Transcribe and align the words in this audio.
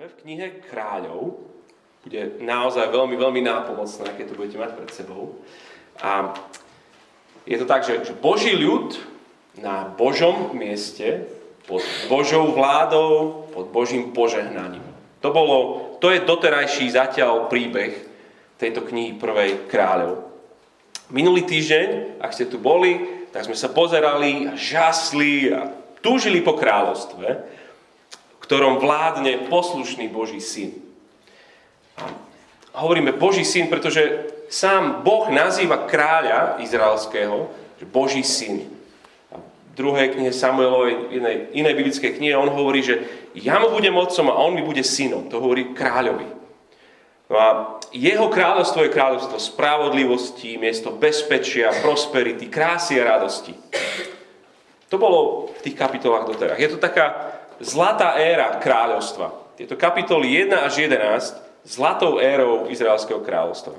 Sme 0.00 0.16
v 0.16 0.22
knihe 0.24 0.46
Kráľov. 0.64 1.44
Bude 2.00 2.40
naozaj 2.40 2.88
veľmi, 2.88 3.20
veľmi 3.20 3.44
nápomocné, 3.44 4.16
keď 4.16 4.32
to 4.32 4.38
budete 4.40 4.56
mať 4.56 4.70
pred 4.72 4.90
sebou. 4.96 5.44
A 6.00 6.32
je 7.44 7.60
to 7.60 7.68
tak, 7.68 7.84
že, 7.84 8.08
že 8.08 8.16
Boží 8.16 8.56
ľud 8.56 8.96
na 9.60 9.84
Božom 9.92 10.56
mieste, 10.56 11.28
pod 11.68 11.84
Božou 12.08 12.48
vládou, 12.56 13.44
pod 13.52 13.68
Božím 13.68 14.16
požehnaním. 14.16 14.80
To, 15.20 15.36
bolo, 15.36 15.56
to 16.00 16.08
je 16.08 16.24
doterajší 16.24 16.96
zatiaľ 16.96 17.52
príbeh 17.52 17.92
tejto 18.56 18.88
knihy 18.88 19.20
prvej 19.20 19.68
kráľov. 19.68 20.32
Minulý 21.12 21.44
týždeň, 21.44 22.16
ak 22.24 22.32
ste 22.32 22.48
tu 22.48 22.56
boli, 22.56 23.28
tak 23.36 23.44
sme 23.44 23.52
sa 23.52 23.68
pozerali 23.68 24.48
a 24.48 24.56
žasli 24.56 25.52
a 25.52 25.68
túžili 26.00 26.40
po 26.40 26.56
kráľovstve 26.56 27.59
ktorom 28.50 28.82
vládne 28.82 29.46
poslušný 29.46 30.10
Boží 30.10 30.42
syn. 30.42 30.74
A 32.74 32.82
hovoríme 32.82 33.14
Boží 33.14 33.46
syn, 33.46 33.70
pretože 33.70 34.26
sám 34.50 35.06
Boh 35.06 35.30
nazýva 35.30 35.86
kráľa 35.86 36.58
izraelského, 36.58 37.46
Boží 37.94 38.26
syn. 38.26 38.66
A 39.30 39.38
v 39.38 39.70
druhej 39.78 40.18
knihe 40.18 40.34
Samuelovej, 40.34 41.14
inej, 41.14 41.36
inej 41.54 41.74
biblickej 41.78 42.18
knihe, 42.18 42.34
on 42.34 42.50
hovorí, 42.50 42.82
že 42.82 43.06
ja 43.38 43.62
mu 43.62 43.70
budem 43.70 43.94
otcom 43.94 44.26
a 44.34 44.42
on 44.42 44.58
mi 44.58 44.66
bude 44.66 44.82
synom. 44.82 45.30
To 45.30 45.38
hovorí 45.38 45.70
kráľovi. 45.70 46.26
No 47.30 47.36
a 47.38 47.48
jeho 47.94 48.26
kráľovstvo 48.34 48.82
je 48.82 48.90
kráľovstvo 48.90 49.38
spravodlivosti, 49.38 50.58
miesto 50.58 50.90
bezpečia, 50.90 51.70
prosperity, 51.86 52.50
krásy 52.50 52.98
a 52.98 53.14
radosti. 53.14 53.54
To 54.90 54.98
bolo 54.98 55.54
v 55.54 55.70
tých 55.70 55.78
kapitolách 55.78 56.26
doteraz. 56.26 56.58
Je 56.58 56.66
to 56.66 56.82
taká 56.82 57.38
zlatá 57.60 58.16
éra 58.16 58.56
kráľovstva. 58.58 59.54
Tieto 59.54 59.76
kapitoly 59.76 60.48
1 60.48 60.56
až 60.56 60.88
11 60.88 61.68
zlatou 61.68 62.16
érou 62.16 62.72
Izraelského 62.72 63.20
kráľovstva. 63.20 63.76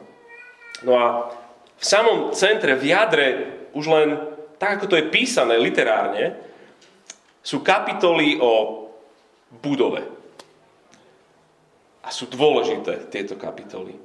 No 0.86 0.94
a 0.97 1.33
v 1.81 1.86
samom 1.86 2.30
centre, 2.38 2.78
v 2.78 2.94
jadre, 2.94 3.28
už 3.73 3.86
len 3.89 4.09
tak, 4.61 4.78
ako 4.78 4.94
to 4.94 5.00
je 5.02 5.09
písané 5.09 5.58
literárne, 5.58 6.38
sú 7.41 7.66
kapitoly 7.66 8.38
o 8.38 8.86
budove. 9.50 10.06
A 12.06 12.13
sú 12.13 12.30
dôležité 12.30 13.09
tieto 13.09 13.34
kapitoly. 13.34 13.97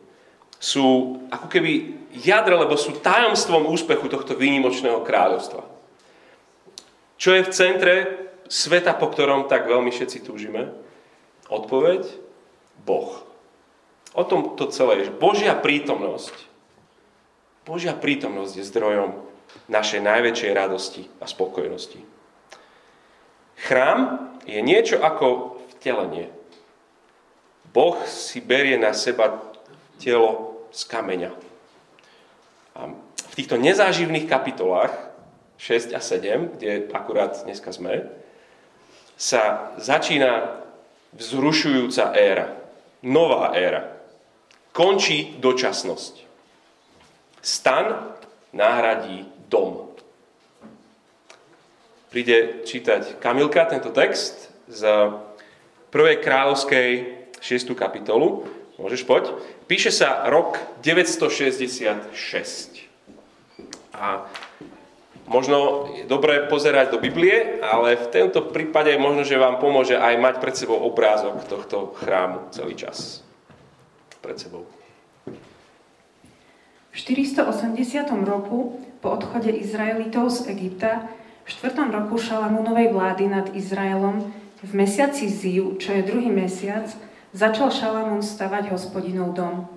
Sú 0.56 1.20
ako 1.28 1.52
keby 1.52 1.72
jadre, 2.16 2.56
lebo 2.56 2.80
sú 2.80 2.96
tajomstvom 3.04 3.68
úspechu 3.68 4.08
tohto 4.08 4.32
výnimočného 4.32 5.04
kráľovstva. 5.04 5.60
Čo 7.20 7.36
je 7.36 7.42
v 7.44 7.52
centre? 7.52 7.94
Sveta, 8.48 8.94
po 8.96 9.10
ktorom 9.10 9.50
tak 9.50 9.66
veľmi 9.66 9.90
všetci 9.90 10.24
túžime? 10.26 10.72
Odpoveď? 11.46 12.06
Boh. 12.82 13.22
O 14.16 14.22
tom 14.24 14.56
to 14.56 14.70
celé 14.72 15.04
je, 15.04 15.12
Božia 15.12 15.52
prítomnosť, 15.52 16.32
Božia 17.66 17.92
prítomnosť 17.92 18.52
je 18.56 18.64
zdrojom 18.64 19.10
našej 19.66 20.00
najväčšej 20.00 20.52
radosti 20.54 21.02
a 21.18 21.26
spokojnosti. 21.26 21.98
Chrám 23.66 24.30
je 24.46 24.60
niečo 24.62 25.02
ako 25.02 25.58
vtelenie. 25.76 26.30
Boh 27.74 27.98
si 28.06 28.38
berie 28.40 28.78
na 28.78 28.94
seba 28.94 29.42
telo 29.98 30.62
z 30.70 30.86
kameňa. 30.86 31.32
A 32.76 32.80
v 33.32 33.34
týchto 33.34 33.58
nezáživných 33.60 34.28
kapitolách 34.30 34.92
6 35.58 35.96
a 35.96 36.00
7, 36.00 36.56
kde 36.56 36.88
akurát 36.92 37.36
dneska 37.44 37.72
sme, 37.72 38.08
sa 39.16 39.72
začína 39.80 40.60
vzrušujúca 41.16 42.12
éra. 42.12 42.52
Nová 43.00 43.56
éra. 43.56 43.96
Končí 44.76 45.40
dočasnosť. 45.40 46.20
Stan 47.40 48.12
náhradí 48.52 49.24
dom. 49.48 49.88
Príde 52.12 52.64
čítať 52.68 53.16
Kamilka 53.20 53.64
tento 53.64 53.88
text 53.92 54.52
z 54.68 54.84
1. 55.92 56.20
kráľovskej 56.20 56.88
6. 57.40 57.72
kapitolu. 57.72 58.44
Môžeš 58.76 59.08
poď. 59.08 59.32
Píše 59.64 59.88
sa 59.88 60.28
rok 60.28 60.60
966. 60.84 62.84
A 63.96 64.28
Možno 65.26 65.90
je 65.90 66.06
dobré 66.06 66.46
pozerať 66.46 66.94
do 66.94 66.98
Biblie, 67.02 67.58
ale 67.58 67.98
v 67.98 68.06
tomto 68.14 68.46
prípade 68.54 68.94
možno, 68.94 69.26
že 69.26 69.34
vám 69.34 69.58
pomôže 69.58 69.98
aj 69.98 70.14
mať 70.22 70.34
pred 70.38 70.54
sebou 70.54 70.78
obrázok 70.86 71.42
tohto 71.50 71.98
chrámu 71.98 72.46
celý 72.54 72.78
čas. 72.78 73.26
Pred 74.22 74.38
sebou. 74.38 74.62
V 75.26 76.94
480. 76.94 78.06
roku 78.22 78.78
po 79.02 79.08
odchode 79.12 79.50
Izraelitov 79.50 80.30
z 80.30 80.48
Egypta 80.54 81.10
v 81.42 81.48
4. 81.50 81.90
roku 81.90 82.16
Šalamúnovej 82.16 82.94
vlády 82.94 83.26
nad 83.26 83.46
Izraelom 83.52 84.30
v 84.62 84.70
mesiaci 84.72 85.28
Ziu, 85.28 85.76
čo 85.78 85.92
je 85.92 86.02
druhý 86.06 86.32
mesiac, 86.32 86.88
začal 87.36 87.68
Šalamún 87.68 88.24
stavať 88.24 88.72
hospodinov 88.72 89.36
dom. 89.36 89.68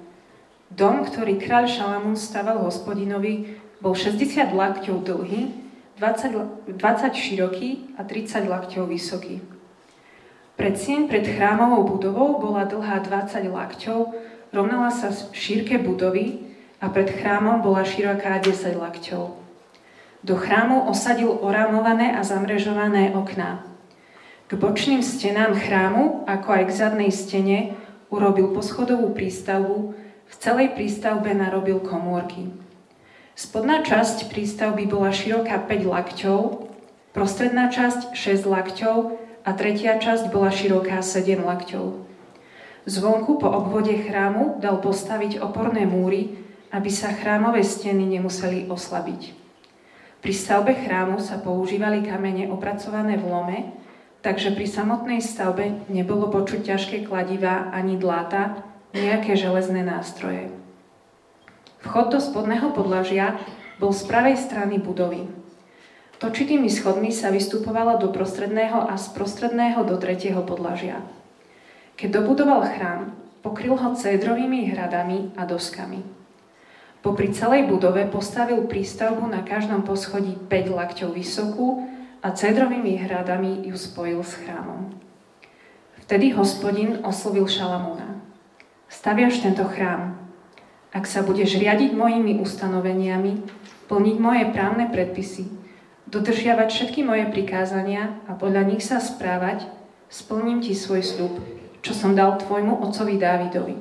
Dom, 0.72 1.06
ktorý 1.06 1.42
kráľ 1.42 1.66
Šalamún 1.70 2.16
staval 2.16 2.64
hospodinovi, 2.64 3.60
bol 3.80 3.96
60 3.96 4.52
lakťov 4.52 5.08
dlhý, 5.08 5.56
20, 6.00 6.76
20 6.76 7.12
široký 7.16 7.96
a 8.00 8.08
30 8.08 8.48
lakťov 8.48 8.88
vysoký. 8.88 9.44
Predsieň 10.60 11.08
pred 11.08 11.24
chrámovou 11.24 11.96
budovou 11.96 12.40
bola 12.40 12.68
dlhá 12.68 13.00
20 13.04 13.48
lakťov, 13.48 14.12
rovnala 14.52 14.92
sa 14.92 15.12
šírke 15.12 15.80
budovy 15.80 16.52
a 16.84 16.92
pred 16.92 17.08
chrámom 17.08 17.64
bola 17.64 17.88
široká 17.88 18.44
10 18.44 18.76
lakťov. 18.76 19.40
Do 20.20 20.36
chrámu 20.36 20.92
osadil 20.92 21.32
orámované 21.32 22.12
a 22.12 22.28
zamrežované 22.28 23.16
okná. 23.16 23.64
K 24.52 24.60
bočným 24.60 25.00
stenám 25.00 25.56
chrámu, 25.56 26.28
ako 26.28 26.48
aj 26.60 26.64
k 26.68 26.76
zadnej 26.76 27.12
stene, 27.16 27.80
urobil 28.12 28.52
poschodovú 28.52 29.16
prístavbu, 29.16 29.96
v 30.30 30.36
celej 30.36 30.76
prístavbe 30.76 31.32
narobil 31.32 31.80
komórky. 31.80 32.52
Spodná 33.40 33.80
časť 33.88 34.28
prístavby 34.28 34.84
bola 34.84 35.16
široká 35.16 35.64
5 35.64 35.88
lakťov, 35.88 36.68
prostredná 37.16 37.72
časť 37.72 38.12
6 38.12 38.44
lakťov 38.44 39.16
a 39.48 39.50
tretia 39.56 39.96
časť 39.96 40.28
bola 40.28 40.52
široká 40.52 41.00
7 41.00 41.40
lakťov. 41.48 42.04
Zvonku 42.84 43.40
po 43.40 43.48
obvode 43.48 43.96
chrámu 43.96 44.60
dal 44.60 44.84
postaviť 44.84 45.40
oporné 45.40 45.88
múry, 45.88 46.36
aby 46.76 46.92
sa 46.92 47.16
chrámové 47.16 47.64
steny 47.64 48.12
nemuseli 48.20 48.68
oslabiť. 48.68 49.32
Pri 50.20 50.34
stavbe 50.36 50.76
chrámu 50.76 51.24
sa 51.24 51.40
používali 51.40 52.04
kamene 52.04 52.52
opracované 52.52 53.16
v 53.16 53.24
lome, 53.24 53.58
takže 54.20 54.52
pri 54.52 54.68
samotnej 54.68 55.24
stavbe 55.24 55.88
nebolo 55.88 56.28
počuť 56.28 56.76
ťažké 56.76 57.08
kladivá 57.08 57.72
ani 57.72 57.96
dláta, 57.96 58.68
nejaké 58.92 59.40
železné 59.40 59.88
nástroje. 59.88 60.59
Vchod 61.80 62.12
do 62.12 62.20
spodného 62.20 62.76
podlažia 62.76 63.40
bol 63.80 63.96
z 63.96 64.04
pravej 64.04 64.36
strany 64.36 64.76
budovy. 64.84 65.24
Točitými 66.20 66.68
schodmi 66.68 67.16
sa 67.16 67.32
vystupovalo 67.32 67.96
do 67.96 68.12
prostredného 68.12 68.92
a 68.92 69.00
z 69.00 69.16
prostredného 69.16 69.88
do 69.88 69.96
tretieho 69.96 70.44
podlažia. 70.44 71.00
Keď 71.96 72.20
dobudoval 72.20 72.68
chrám, 72.76 73.16
pokryl 73.40 73.80
ho 73.80 73.96
cédrovými 73.96 74.68
hradami 74.76 75.32
a 75.40 75.48
doskami. 75.48 76.04
Popri 77.00 77.32
celej 77.32 77.72
budove 77.72 78.04
postavil 78.12 78.68
prístavbu 78.68 79.24
na 79.32 79.48
každom 79.48 79.88
poschodí 79.88 80.36
5 80.36 80.76
lakťov 80.76 81.16
vysokú 81.16 81.88
a 82.20 82.36
cédrovými 82.36 83.00
hradami 83.00 83.64
ju 83.72 83.80
spojil 83.80 84.20
s 84.20 84.36
chrámom. 84.44 84.92
Vtedy 86.04 86.36
hospodin 86.36 87.00
oslovil 87.08 87.48
Šalamúna. 87.48 88.20
Staviaš 88.92 89.40
tento 89.40 89.64
chrám, 89.72 90.19
ak 90.90 91.06
sa 91.06 91.22
budeš 91.22 91.62
riadiť 91.62 91.94
mojimi 91.94 92.42
ustanoveniami, 92.42 93.46
plniť 93.86 94.18
moje 94.18 94.44
právne 94.50 94.90
predpisy, 94.90 95.50
dodržiavať 96.10 96.68
všetky 96.70 97.06
moje 97.06 97.30
prikázania 97.30 98.18
a 98.26 98.34
podľa 98.34 98.66
nich 98.74 98.82
sa 98.82 98.98
správať, 98.98 99.70
splním 100.10 100.66
ti 100.66 100.74
svoj 100.74 101.06
sľub, 101.06 101.34
čo 101.86 101.94
som 101.94 102.18
dal 102.18 102.42
tvojmu 102.42 102.82
otcovi 102.82 103.22
Dávidovi. 103.22 103.78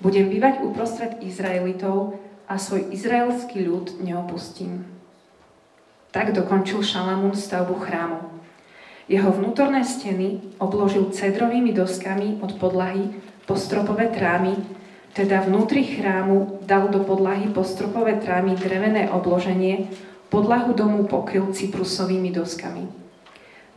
Budem 0.00 0.28
bývať 0.32 0.64
uprostred 0.64 1.20
Izraelitov 1.20 2.20
a 2.48 2.56
svoj 2.56 2.88
izraelský 2.92 3.64
ľud 3.64 4.00
neopustím. 4.00 4.86
Tak 6.12 6.32
dokončil 6.32 6.80
Šalamún 6.80 7.36
stavbu 7.36 7.76
chrámu. 7.76 8.20
Jeho 9.06 9.30
vnútorné 9.30 9.86
steny 9.86 10.56
obložil 10.58 11.12
cedrovými 11.12 11.70
doskami 11.70 12.42
od 12.42 12.58
podlahy 12.58 13.14
po 13.46 13.54
stropové 13.54 14.10
trámy 14.10 14.58
teda 15.16 15.48
vnútri 15.48 15.80
chrámu 15.80 16.60
dal 16.68 16.92
do 16.92 17.00
podlahy 17.00 17.48
postropové 17.48 18.20
trámy 18.20 18.52
drevené 18.52 19.08
obloženie, 19.08 19.88
podlahu 20.28 20.76
domu 20.76 21.08
pokryl 21.08 21.48
cyprusovými 21.56 22.28
doskami. 22.36 22.84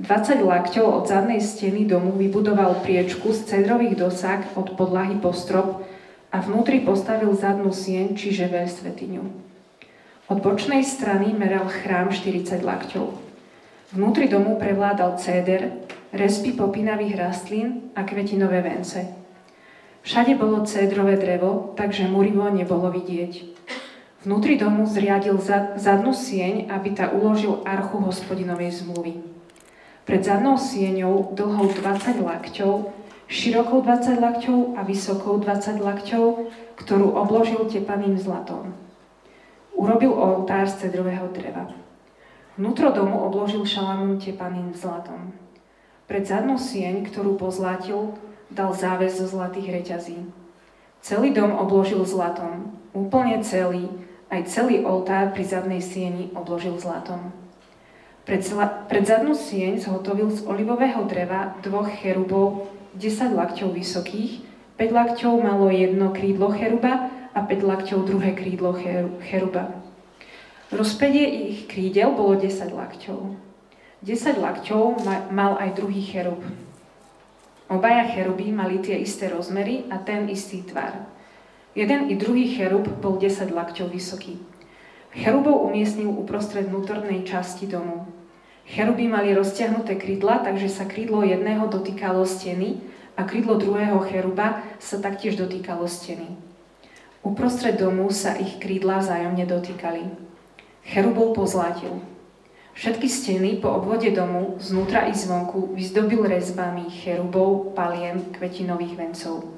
20 0.03 0.43
lakťov 0.43 0.87
od 0.99 1.03
zadnej 1.07 1.39
steny 1.39 1.87
domu 1.87 2.11
vybudoval 2.19 2.83
priečku 2.83 3.31
z 3.31 3.55
cedrových 3.55 3.95
dosák 3.95 4.59
od 4.59 4.75
podlahy 4.75 5.15
po 5.15 5.31
strop 5.31 5.87
a 6.35 6.43
vnútri 6.43 6.83
postavil 6.83 7.31
zadnú 7.31 7.71
sieň, 7.71 8.19
čiže 8.19 8.51
svetiňu. 8.51 9.23
Od 10.27 10.37
bočnej 10.43 10.83
strany 10.83 11.31
meral 11.31 11.71
chrám 11.71 12.11
40 12.11 12.59
lakťov. 12.67 13.15
Vnútri 13.95 14.27
domu 14.27 14.59
prevládal 14.59 15.15
céder, 15.15 15.87
respy 16.11 16.51
popínavých 16.51 17.15
rastlín 17.15 17.91
a 17.95 18.03
kvetinové 18.03 18.59
vence. 18.59 19.18
Všade 20.01 20.35
bolo 20.39 20.63
cédrové 20.63 21.19
drevo, 21.19 21.75
takže 21.75 22.07
murivo 22.07 22.47
nebolo 22.47 22.87
vidieť. 22.87 23.33
Vnútri 24.23 24.59
domu 24.59 24.83
zriadil 24.83 25.39
zadnú 25.79 26.11
sieň, 26.11 26.67
aby 26.71 26.91
ta 26.91 27.07
uložil 27.11 27.63
archu 27.63 28.03
hospodinovej 28.03 28.83
zmluvy. 28.83 29.23
Pred 30.03 30.21
zadnou 30.25 30.59
sieňou 30.59 31.31
dlhou 31.37 31.71
20 31.71 32.19
lakťov, 32.19 32.91
širokou 33.29 33.79
20 33.85 34.19
lakťov 34.19 34.59
a 34.75 34.81
vysokou 34.83 35.39
20 35.39 35.79
lakťov, 35.79 36.25
ktorú 36.81 37.15
obložil 37.15 37.63
tepaným 37.69 38.17
zlatom. 38.19 38.75
Urobil 39.77 40.11
oltár 40.11 40.67
z 40.67 40.87
cedrového 40.89 41.31
dreva. 41.31 41.71
Vnútro 42.59 42.91
domu 42.91 43.23
obložil 43.23 43.63
šalamún 43.63 44.19
tepaným 44.19 44.75
zlatom. 44.75 45.31
Pred 46.11 46.27
zadnú 46.27 46.59
sieň, 46.59 47.07
ktorú 47.07 47.39
pozlátil, 47.39 48.19
dal 48.49 48.73
záväz 48.73 49.21
zo 49.21 49.29
zlatých 49.29 49.81
reťazí. 49.81 50.17
Celý 50.99 51.31
dom 51.31 51.55
obložil 51.55 52.03
zlatom, 52.03 52.75
úplne 52.91 53.39
celý, 53.45 53.87
aj 54.29 54.51
celý 54.51 54.83
oltár 54.83 55.31
pri 55.31 55.47
zadnej 55.47 55.81
sieni 55.81 56.29
obložil 56.35 56.75
zlatom. 56.77 57.31
Pred, 58.27 58.45
pred 58.91 59.03
zadnú 59.07 59.33
sieň 59.33 59.81
zhotovil 59.81 60.29
z 60.29 60.45
olivového 60.45 61.01
dreva 61.09 61.57
dvoch 61.65 61.89
cherubov 61.89 62.69
10 62.93 63.33
lakťov 63.33 63.73
vysokých, 63.73 64.45
5 64.77 64.91
lakťov 64.93 65.33
malo 65.41 65.67
jedno 65.73 66.13
krídlo 66.13 66.53
cheruba 66.53 67.09
a 67.33 67.39
5 67.41 67.51
lakťov 67.63 67.99
druhé 68.05 68.37
krídlo 68.37 68.77
cheruba. 69.25 69.81
Rozpedie 70.69 71.25
ich 71.49 71.59
krídel 71.65 72.13
bolo 72.13 72.37
10 72.37 72.69
lakťov. 72.69 73.33
10 74.05 74.37
lakťov 74.39 75.01
mal 75.33 75.57
aj 75.57 75.69
druhý 75.73 76.05
cherub. 76.05 76.39
Obaja 77.69 78.09
cheruby 78.09 78.49
mali 78.49 78.81
tie 78.81 78.97
isté 78.97 79.29
rozmery 79.29 79.85
a 79.93 80.01
ten 80.01 80.25
istý 80.25 80.65
tvar. 80.65 81.05
Jeden 81.77 82.09
i 82.09 82.17
druhý 82.17 82.49
cherub 82.57 82.89
bol 82.97 83.21
10 83.21 83.53
lakťov 83.53 83.93
vysoký. 83.93 84.41
Cherubov 85.13 85.69
umiestnil 85.69 86.09
uprostred 86.09 86.65
vnútornej 86.65 87.21
časti 87.29 87.69
domu. 87.69 88.09
Cheruby 88.65 89.05
mali 89.05 89.37
roztiahnuté 89.37 90.01
krídla, 90.01 90.41
takže 90.41 90.65
sa 90.65 90.89
krídlo 90.89 91.21
jedného 91.21 91.69
dotýkalo 91.69 92.25
steny 92.25 92.81
a 93.13 93.25
krídlo 93.25 93.61
druhého 93.61 94.01
cheruba 94.05 94.65
sa 94.81 94.97
taktiež 94.97 95.37
dotýkalo 95.37 95.85
steny. 95.85 96.25
Uprostred 97.21 97.77
domu 97.77 98.09
sa 98.09 98.33
ich 98.33 98.57
krídla 98.57 98.97
vzájomne 99.01 99.45
dotýkali. 99.45 100.09
Cherubov 100.89 101.37
pozlátil. 101.37 102.01
Všetky 102.79 103.11
steny 103.11 103.51
po 103.59 103.75
obvode 103.75 104.07
domu, 104.15 104.55
znútra 104.55 105.11
i 105.11 105.11
zvonku, 105.11 105.75
vyzdobil 105.75 106.23
rezbami 106.23 106.87
cherubov, 106.87 107.75
paliem, 107.75 108.31
kvetinových 108.31 108.95
vencov. 108.95 109.51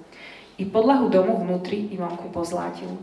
I 0.57 0.65
podlahu 0.65 1.05
domu 1.13 1.37
vnútri 1.37 1.85
i 1.93 2.01
vonku 2.01 2.33
pozlátil. 2.33 2.97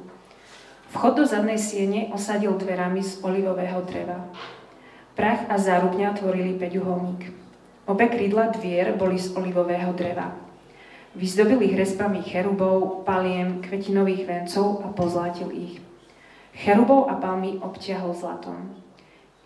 Vchod 0.91 1.23
do 1.23 1.25
zadnej 1.25 1.55
siene 1.55 2.11
osadil 2.11 2.51
dverami 2.59 2.99
z 2.99 3.23
olivového 3.23 3.79
dreva. 3.87 4.27
Prach 5.15 5.47
a 5.47 5.55
zárubňa 5.55 6.19
tvorili 6.19 6.59
peťuholník. 6.59 7.31
Obe 7.87 8.11
krídla 8.11 8.51
dvier 8.59 8.99
boli 8.99 9.23
z 9.23 9.39
olivového 9.39 9.95
dreva. 9.95 10.35
Vyzdobil 11.15 11.63
ich 11.63 11.79
rezbami 11.79 12.27
cherubov, 12.27 13.07
paliem, 13.07 13.63
kvetinových 13.63 14.27
vencov 14.27 14.83
a 14.83 14.91
pozlátil 14.91 15.55
ich. 15.55 15.79
Cherubov 16.59 17.07
a 17.07 17.15
palmy 17.23 17.63
obťahol 17.63 18.19
zlatom. 18.19 18.88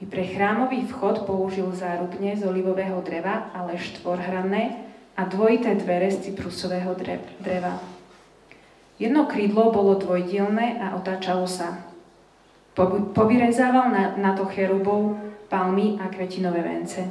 I 0.02 0.04
pre 0.10 0.26
chrámový 0.26 0.82
vchod 0.90 1.30
použil 1.30 1.70
zárubne 1.78 2.34
z 2.34 2.42
olivového 2.42 2.98
dreva, 3.06 3.54
ale 3.54 3.78
štvorhranné 3.78 4.82
a 5.14 5.22
dvojité 5.30 5.78
dvere 5.78 6.10
z 6.10 6.26
cyprusového 6.26 6.98
dreva. 7.38 7.78
Jedno 8.98 9.30
krídlo 9.30 9.70
bolo 9.70 9.94
dvojdielne 9.94 10.82
a 10.82 10.98
otáčalo 10.98 11.46
sa. 11.46 11.86
Povyrezával 13.14 13.94
na, 13.94 14.04
na 14.18 14.34
to 14.34 14.42
cherubov 14.50 15.22
palmy 15.46 16.00
a 16.02 16.10
kvetinové 16.10 16.66
vence. 16.66 17.06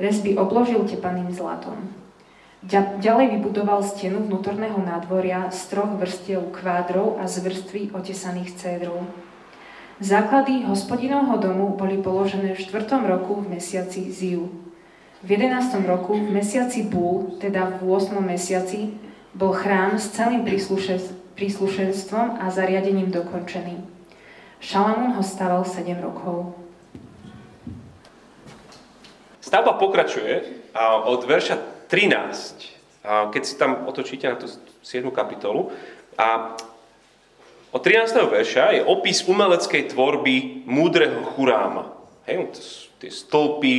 Rezby 0.00 0.40
obložil 0.40 0.80
tepaným 0.88 1.28
zlatom. 1.28 1.76
Ďalej 3.00 3.40
vybudoval 3.40 3.84
stenu 3.84 4.24
vnútorného 4.24 4.80
nádvoria 4.80 5.52
z 5.52 5.60
troch 5.68 5.92
vrstiev 6.00 6.48
kvádrov 6.48 7.20
a 7.20 7.28
z 7.28 7.44
vrstvy 7.44 7.92
otesaných 7.92 8.56
cédrov. 8.56 9.04
Základy 10.00 10.64
hospodinovho 10.64 11.36
domu 11.36 11.76
boli 11.76 12.00
položené 12.00 12.56
v 12.56 12.60
4. 12.64 12.88
roku 13.04 13.44
v 13.44 13.60
mesiaci 13.60 14.08
Ziu. 14.08 14.48
V 15.20 15.28
11. 15.28 15.76
roku 15.84 16.16
v 16.16 16.24
mesiaci 16.40 16.88
Búl, 16.88 17.36
teda 17.36 17.76
v 17.76 17.84
8. 17.84 18.16
mesiaci, 18.24 18.96
bol 19.36 19.52
chrám 19.52 20.00
s 20.00 20.16
celým 20.16 20.40
príslušenstvom 21.36 22.40
a 22.40 22.48
zariadením 22.48 23.12
dokončený. 23.12 23.76
Šalamún 24.64 25.20
ho 25.20 25.22
staval 25.22 25.68
7 25.68 25.92
rokov. 26.00 26.56
Stavba 29.44 29.76
pokračuje 29.76 30.64
od 31.04 31.28
verša 31.28 31.84
13, 31.92 33.04
keď 33.04 33.42
si 33.44 33.54
tam 33.60 33.84
otočíte 33.84 34.32
na 34.32 34.40
tú 34.40 34.48
7. 34.80 35.04
kapitolu. 35.12 35.68
A 36.16 36.56
od 37.70 37.80
13. 37.82 38.18
verša 38.26 38.64
je 38.74 38.82
opis 38.82 39.22
umeleckej 39.26 39.94
tvorby 39.94 40.66
múdreho 40.66 41.22
churáma. 41.34 41.94
Hej, 42.26 42.50
tie 42.98 43.10
stĺpy 43.10 43.76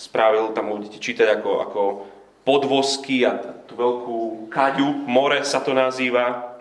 spravil, 0.00 0.56
tam 0.56 0.74
budete 0.74 0.98
čítať 0.98 1.38
ako, 1.40 1.50
ako 1.64 1.82
podvozky 2.44 3.24
a 3.24 3.36
tú 3.64 3.76
veľkú 3.76 4.18
kaďu, 4.52 5.06
more 5.08 5.40
sa 5.44 5.64
to 5.64 5.72
nazýva. 5.72 6.56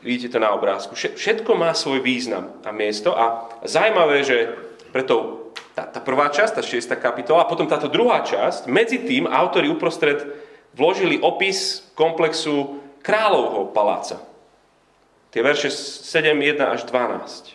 Vidíte 0.00 0.32
to 0.32 0.38
na 0.40 0.54
obrázku. 0.56 0.96
Všetko 0.96 1.54
má 1.58 1.76
svoj 1.76 2.00
význam 2.00 2.56
a 2.64 2.72
miesto 2.72 3.12
a 3.12 3.52
zaujímavé, 3.66 4.24
že 4.24 4.36
preto 4.90 5.40
tá, 5.76 5.86
tá 5.86 6.00
prvá 6.00 6.32
časť, 6.32 6.52
tá 6.56 6.62
6. 6.64 6.88
kapitola, 6.98 7.44
a 7.44 7.50
potom 7.50 7.68
táto 7.68 7.86
druhá 7.86 8.24
časť, 8.24 8.66
medzi 8.66 9.02
tým 9.02 9.28
autori 9.28 9.70
uprostred 9.70 10.24
vložili 10.74 11.20
opis 11.20 11.84
komplexu 11.94 12.80
kráľovho 13.04 13.70
paláca. 13.70 14.29
Tie 15.30 15.40
verše 15.42 15.70
7, 15.70 16.34
1 16.34 16.58
až 16.66 16.84
12. 16.86 17.54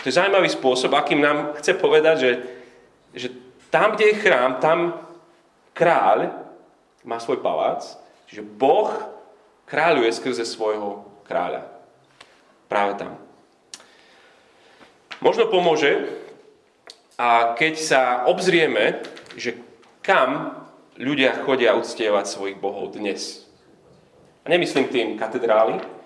To 0.00 0.04
je 0.06 0.16
zaujímavý 0.16 0.48
spôsob, 0.48 0.94
akým 0.94 1.20
nám 1.20 1.58
chce 1.58 1.74
povedať, 1.76 2.16
že, 2.18 2.32
že 3.12 3.28
tam, 3.68 3.92
kde 3.94 4.14
je 4.14 4.20
chrám, 4.22 4.62
tam 4.62 4.96
kráľ 5.74 6.32
má 7.04 7.18
svoj 7.20 7.42
palác, 7.42 7.98
čiže 8.30 8.46
Boh 8.46 8.90
kráľuje 9.66 10.10
skrze 10.12 10.44
svojho 10.46 11.06
kráľa. 11.26 11.66
Práve 12.70 12.94
tam. 12.96 13.18
Možno 15.20 15.52
pomôže, 15.52 16.08
a 17.20 17.52
keď 17.52 17.74
sa 17.76 18.02
obzrieme, 18.24 19.04
že 19.36 19.60
kam 20.00 20.56
ľudia 20.96 21.44
chodia 21.44 21.76
uctievať 21.76 22.24
svojich 22.24 22.56
bohov 22.56 22.96
dnes. 22.96 23.44
A 24.44 24.48
nemyslím 24.48 24.88
tým 24.88 25.08
katedrály. 25.20 25.99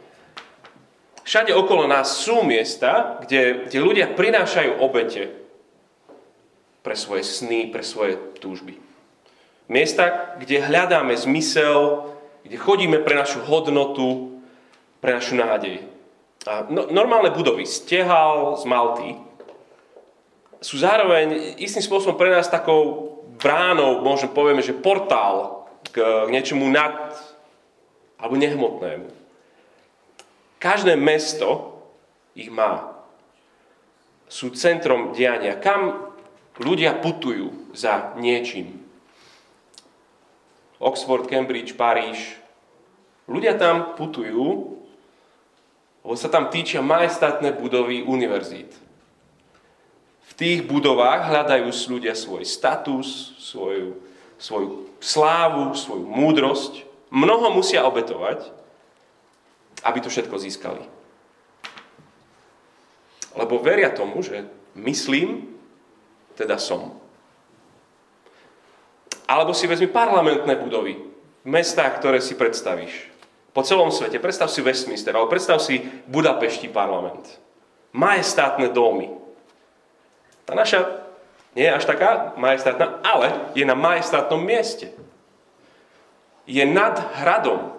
Všade 1.24 1.56
okolo 1.56 1.88
nás 1.88 2.20
sú 2.20 2.44
miesta, 2.44 3.16
kde, 3.24 3.64
kde 3.66 3.78
ľudia 3.80 4.12
prinášajú 4.12 4.76
obete 4.84 5.32
pre 6.84 6.92
svoje 6.92 7.24
sny, 7.24 7.72
pre 7.72 7.80
svoje 7.80 8.20
túžby. 8.44 8.76
Miesta, 9.72 10.36
kde 10.36 10.60
hľadáme 10.60 11.16
zmysel, 11.16 12.12
kde 12.44 12.60
chodíme 12.60 13.00
pre 13.00 13.16
našu 13.16 13.40
hodnotu, 13.48 14.36
pre 15.00 15.16
našu 15.16 15.40
nádej. 15.40 15.80
A 16.44 16.68
no, 16.68 16.92
normálne 16.92 17.32
budovy, 17.32 17.64
stehal 17.64 18.60
z 18.60 18.68
Malty, 18.68 19.16
sú 20.60 20.76
zároveň 20.76 21.56
istým 21.56 21.80
spôsobom 21.80 22.20
pre 22.20 22.28
nás 22.28 22.52
takou 22.52 23.16
bránou, 23.40 24.04
možno 24.04 24.32
povieme, 24.32 24.60
že 24.60 24.76
portál 24.76 25.64
k 25.88 26.28
niečomu 26.28 26.68
nad 26.68 27.16
alebo 28.20 28.36
nehmotnému. 28.36 29.23
Každé 30.64 30.96
mesto 30.96 31.76
ich 32.32 32.48
má. 32.48 32.96
Sú 34.32 34.48
centrom 34.56 35.12
diania, 35.12 35.60
kam 35.60 36.08
ľudia 36.56 36.96
putujú 37.04 37.52
za 37.76 38.16
niečím. 38.16 38.80
Oxford, 40.80 41.28
Cambridge, 41.28 41.76
Paríž. 41.76 42.40
Ľudia 43.28 43.60
tam 43.60 43.92
putujú, 43.92 44.80
lebo 46.00 46.16
sa 46.16 46.32
tam 46.32 46.48
týčia 46.48 46.80
majestátne 46.80 47.52
budovy 47.52 48.00
univerzít 48.00 48.72
V 50.28 50.32
tých 50.32 50.64
budovách 50.64 51.28
hľadajú 51.28 51.68
ľudia 51.92 52.16
svoj 52.16 52.48
status, 52.48 53.36
svoju, 53.36 54.00
svoju 54.40 54.88
slávu, 54.96 55.76
svoju 55.76 56.08
múdrosť. 56.08 56.88
Mnoho 57.12 57.52
musia 57.52 57.84
obetovať, 57.84 58.63
aby 59.84 59.98
to 60.00 60.08
všetko 60.08 60.36
získali. 60.40 60.82
Lebo 63.34 63.60
veria 63.60 63.92
tomu, 63.92 64.24
že 64.24 64.46
myslím, 64.78 65.52
teda 66.34 66.56
som. 66.56 66.96
Alebo 69.28 69.52
si 69.52 69.68
vezmi 69.68 69.88
parlamentné 69.90 70.56
budovy 70.56 70.96
v 71.44 71.48
mestách, 71.48 72.00
ktoré 72.00 72.18
si 72.24 72.38
predstavíš. 72.38 73.12
Po 73.54 73.62
celom 73.62 73.94
svete. 73.94 74.18
Predstav 74.18 74.50
si 74.50 74.64
Westminster, 74.66 75.14
alebo 75.14 75.30
predstav 75.30 75.62
si 75.62 75.78
Budapešti 76.10 76.66
parlament. 76.66 77.38
Majestátne 77.94 78.66
domy. 78.74 79.14
Tá 80.42 80.58
naša 80.58 81.04
nie 81.54 81.70
je 81.70 81.76
až 81.78 81.86
taká 81.86 82.34
majestátna, 82.34 82.98
ale 83.06 83.54
je 83.54 83.62
na 83.62 83.78
majestátnom 83.78 84.42
mieste. 84.42 84.90
Je 86.50 86.66
nad 86.66 86.98
hradom. 87.22 87.73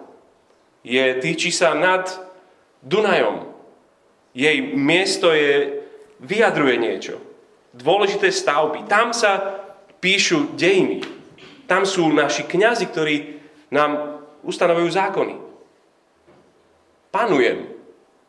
Je, 0.86 1.02
týči 1.18 1.50
sa 1.50 1.74
nad 1.74 2.06
Dunajom. 2.78 3.50
Jej 4.30 4.78
miesto 4.78 5.34
je, 5.34 5.82
vyjadruje 6.22 6.78
niečo. 6.78 7.18
Dôležité 7.74 8.30
stavby. 8.30 8.86
Tam 8.86 9.10
sa 9.10 9.58
píšu 9.98 10.54
dejiny. 10.54 11.02
Tam 11.66 11.82
sú 11.82 12.06
naši 12.14 12.46
kňazi, 12.46 12.86
ktorí 12.86 13.16
nám 13.74 14.22
ustanovujú 14.46 14.86
zákony. 14.94 15.34
Panujem, 17.10 17.66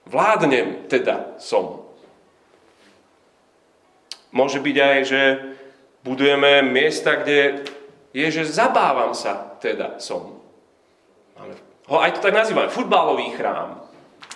vládnem 0.10 0.90
teda 0.90 1.38
som. 1.38 1.86
Môže 4.34 4.58
byť 4.58 4.76
aj, 4.82 5.00
že 5.06 5.22
budujeme 6.02 6.66
miesta, 6.66 7.22
kde 7.22 7.68
je, 8.16 8.28
že 8.34 8.50
zabávam 8.50 9.14
sa 9.14 9.54
teda 9.62 10.02
som. 10.02 10.42
Máme, 11.38 11.67
ho 11.88 11.96
aj 12.04 12.20
to 12.20 12.24
tak 12.24 12.36
nazývame, 12.36 12.68
futbalový 12.68 13.32
chrám, 13.36 13.80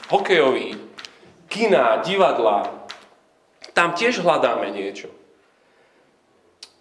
hokejový, 0.08 0.79
kina, 1.51 2.00
divadla. 2.00 2.88
Tam 3.75 3.91
tiež 3.96 4.24
hľadáme 4.24 4.72
niečo. 4.72 5.12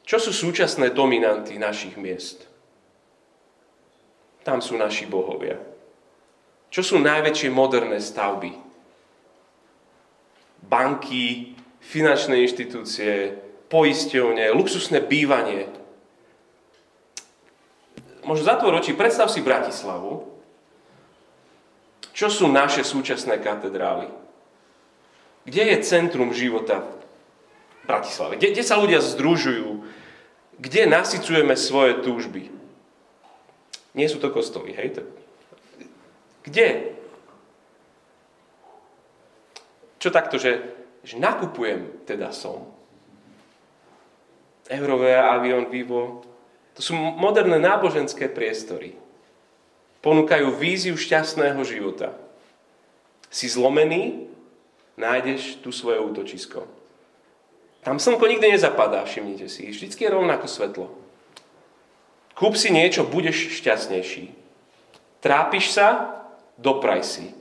Čo 0.07 0.19
sú 0.19 0.31
súčasné 0.35 0.91
dominanty 0.91 1.55
našich 1.59 1.95
miest? 1.95 2.50
Tam 4.43 4.59
sú 4.59 4.75
naši 4.75 5.07
bohovia. 5.07 5.59
Čo 6.71 6.83
sú 6.83 6.97
najväčšie 6.99 7.50
moderné 7.50 7.99
stavby? 8.03 8.50
Banky, 10.67 11.55
finančné 11.83 12.43
inštitúcie, 12.47 13.35
poisťovne, 13.71 14.50
luxusné 14.55 15.03
bývanie. 15.03 15.67
Možno 18.27 18.43
zatvor 18.47 18.79
oči, 18.79 18.95
predstav 18.95 19.31
si 19.31 19.43
Bratislavu. 19.43 20.39
Čo 22.21 22.29
sú 22.29 22.47
naše 22.53 22.85
súčasné 22.85 23.41
katedrály? 23.41 24.12
Kde 25.49 25.73
je 25.73 25.77
centrum 25.81 26.37
života 26.37 26.85
v 26.85 27.85
Bratislave? 27.89 28.37
Kde, 28.37 28.53
kde 28.53 28.65
sa 28.69 28.77
ľudia 28.77 29.00
združujú? 29.00 29.89
kde 30.61 30.85
nasycujeme 30.85 31.57
svoje 31.57 32.05
túžby. 32.05 32.53
Nie 33.97 34.07
sú 34.07 34.21
to 34.21 34.29
kostoly, 34.29 34.77
hej? 34.77 35.00
Kde? 36.45 36.95
Čo 39.97 40.12
takto, 40.12 40.37
že, 40.37 40.61
že 41.00 41.17
nakupujem, 41.17 42.05
teda 42.05 42.31
som. 42.31 42.69
Eurovea, 44.69 45.35
Avion, 45.35 45.67
Vivo. 45.73 46.23
To 46.77 46.81
sú 46.85 46.95
moderné 46.95 47.59
náboženské 47.59 48.31
priestory. 48.31 48.95
Ponúkajú 50.00 50.57
víziu 50.57 50.97
šťastného 50.97 51.61
života. 51.64 52.16
Si 53.28 53.47
zlomený, 53.47 54.26
nájdeš 54.97 55.61
tu 55.61 55.71
svoje 55.71 56.00
útočisko. 56.00 56.64
Tam 57.80 57.97
slnko 57.97 58.28
nikdy 58.28 58.57
nezapadá, 58.57 59.04
všimnite 59.04 59.49
si. 59.49 59.69
Vždycky 59.69 60.04
je 60.04 60.12
rovnako 60.12 60.47
svetlo. 60.49 60.87
Kúp 62.37 62.57
si 62.57 62.73
niečo, 62.73 63.04
budeš 63.04 63.61
šťastnejší. 63.61 64.33
Trápiš 65.21 65.76
sa, 65.76 66.16
dopraj 66.57 67.04
si. 67.04 67.37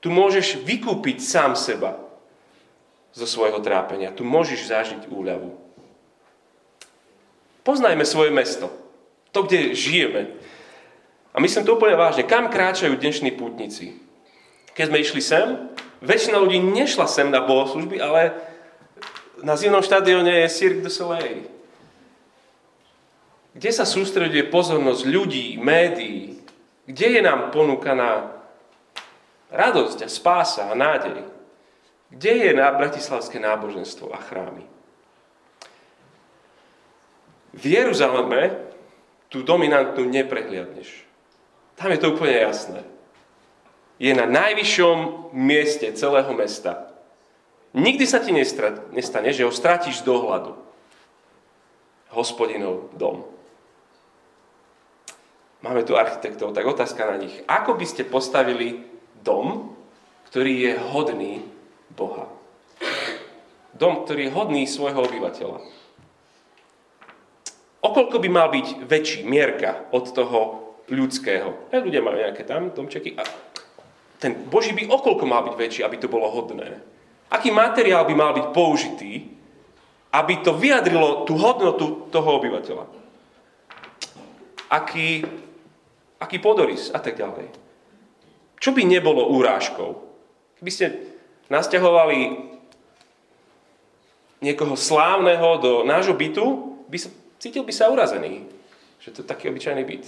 Tu 0.00 0.08
môžeš 0.08 0.60
vykúpiť 0.64 1.20
sám 1.20 1.56
seba 1.56 1.96
zo 3.12 3.24
svojho 3.28 3.60
trápenia. 3.60 4.12
Tu 4.12 4.24
môžeš 4.24 4.68
zažiť 4.68 5.02
úľavu. 5.08 5.56
Poznajme 7.64 8.04
svoje 8.08 8.32
mesto. 8.32 8.72
To, 9.36 9.44
kde 9.44 9.76
žijeme. 9.76 10.36
A 11.30 11.38
myslím 11.38 11.62
to 11.62 11.78
úplne 11.78 11.94
vážne. 11.94 12.26
Kam 12.26 12.50
kráčajú 12.50 12.98
dnešní 12.98 13.30
pútnici? 13.38 13.94
Keď 14.74 14.84
sme 14.90 14.98
išli 14.98 15.22
sem, 15.22 15.46
väčšina 16.02 16.42
ľudí 16.42 16.58
nešla 16.58 17.06
sem 17.06 17.30
na 17.30 17.38
bohoslužby, 17.42 18.02
ale 18.02 18.34
na 19.40 19.54
zimnom 19.54 19.82
štadióne 19.84 20.42
je 20.42 20.52
Cirque 20.52 20.82
du 20.82 20.90
Soleil. 20.90 21.46
Kde 23.54 23.70
sa 23.74 23.86
sústreduje 23.86 24.46
pozornosť 24.46 25.02
ľudí, 25.06 25.58
médií? 25.58 26.38
Kde 26.86 27.18
je 27.18 27.20
nám 27.22 27.50
ponúkaná 27.54 28.34
radosť 29.50 30.06
a 30.06 30.08
spása 30.10 30.70
a 30.70 30.74
nádej? 30.74 31.26
Kde 32.10 32.32
je 32.46 32.50
na 32.54 32.70
bratislavské 32.74 33.38
náboženstvo 33.38 34.10
a 34.10 34.18
chrámy? 34.18 34.66
V 37.54 37.64
Jeruzaleme 37.66 38.70
tú 39.30 39.42
dominantnú 39.42 40.06
neprehliadneš. 40.06 41.09
Tam 41.80 41.88
je 41.88 41.96
to 41.96 42.12
úplne 42.12 42.36
jasné. 42.36 42.84
Je 43.96 44.12
na 44.12 44.28
najvyššom 44.28 45.32
mieste 45.32 45.88
celého 45.96 46.28
mesta. 46.36 46.92
Nikdy 47.72 48.04
sa 48.04 48.20
ti 48.20 48.36
nestane, 48.92 49.32
že 49.32 49.48
ho 49.48 49.52
stratíš 49.52 50.04
z 50.04 50.06
dohľadu. 50.12 50.60
Hospodinov 52.12 52.92
dom. 53.00 53.24
Máme 55.64 55.80
tu 55.84 55.96
architektov, 55.96 56.52
tak 56.52 56.68
otázka 56.68 57.00
na 57.08 57.16
nich. 57.16 57.32
Ako 57.48 57.76
by 57.76 57.86
ste 57.88 58.04
postavili 58.04 58.84
dom, 59.24 59.72
ktorý 60.28 60.52
je 60.68 60.72
hodný 60.92 61.32
Boha? 61.96 62.28
Dom, 63.72 64.04
ktorý 64.04 64.28
je 64.28 64.36
hodný 64.36 64.62
svojho 64.68 65.00
obyvateľa. 65.08 65.64
Okoľko 67.80 68.16
by 68.20 68.28
mal 68.28 68.52
byť 68.52 68.84
väčší 68.84 69.24
mierka 69.24 69.88
od 69.96 70.12
toho 70.12 70.69
ľudského? 70.90 71.70
Aj 71.70 71.80
ľudia 71.80 72.02
majú 72.02 72.18
nejaké 72.18 72.42
tam 72.44 72.74
domčeky. 72.74 73.14
A 73.16 73.22
ten 74.20 74.36
Boží 74.50 74.76
by 74.76 74.90
okoľko 74.90 75.24
mal 75.24 75.46
byť 75.48 75.54
väčší, 75.56 75.80
aby 75.86 75.96
to 75.96 76.12
bolo 76.12 76.28
hodné? 76.28 76.82
Aký 77.30 77.54
materiál 77.54 78.04
by 78.04 78.14
mal 78.14 78.34
byť 78.34 78.46
použitý, 78.50 79.30
aby 80.10 80.42
to 80.42 80.58
vyjadrilo 80.58 81.24
tú 81.24 81.38
hodnotu 81.38 82.10
toho 82.10 82.28
obyvateľa? 82.42 82.84
Aký, 84.70 85.22
aký 86.18 86.36
podorys 86.42 86.90
a 86.90 86.98
tak 86.98 87.16
ďalej. 87.16 87.46
Čo 88.60 88.76
by 88.76 88.82
nebolo 88.84 89.30
úrážkou? 89.32 89.90
Keby 90.60 90.70
ste 90.70 90.86
nasťahovali 91.48 92.50
niekoho 94.44 94.76
slávneho 94.76 95.48
do 95.60 95.72
nášho 95.88 96.12
bytu, 96.12 96.76
by 96.90 96.98
sa, 97.00 97.08
cítil 97.40 97.64
by 97.64 97.72
sa 97.72 97.88
urazený, 97.88 98.44
že 99.00 99.14
to 99.16 99.24
je 99.24 99.30
taký 99.30 99.48
obyčajný 99.48 99.82
byt. 99.84 100.04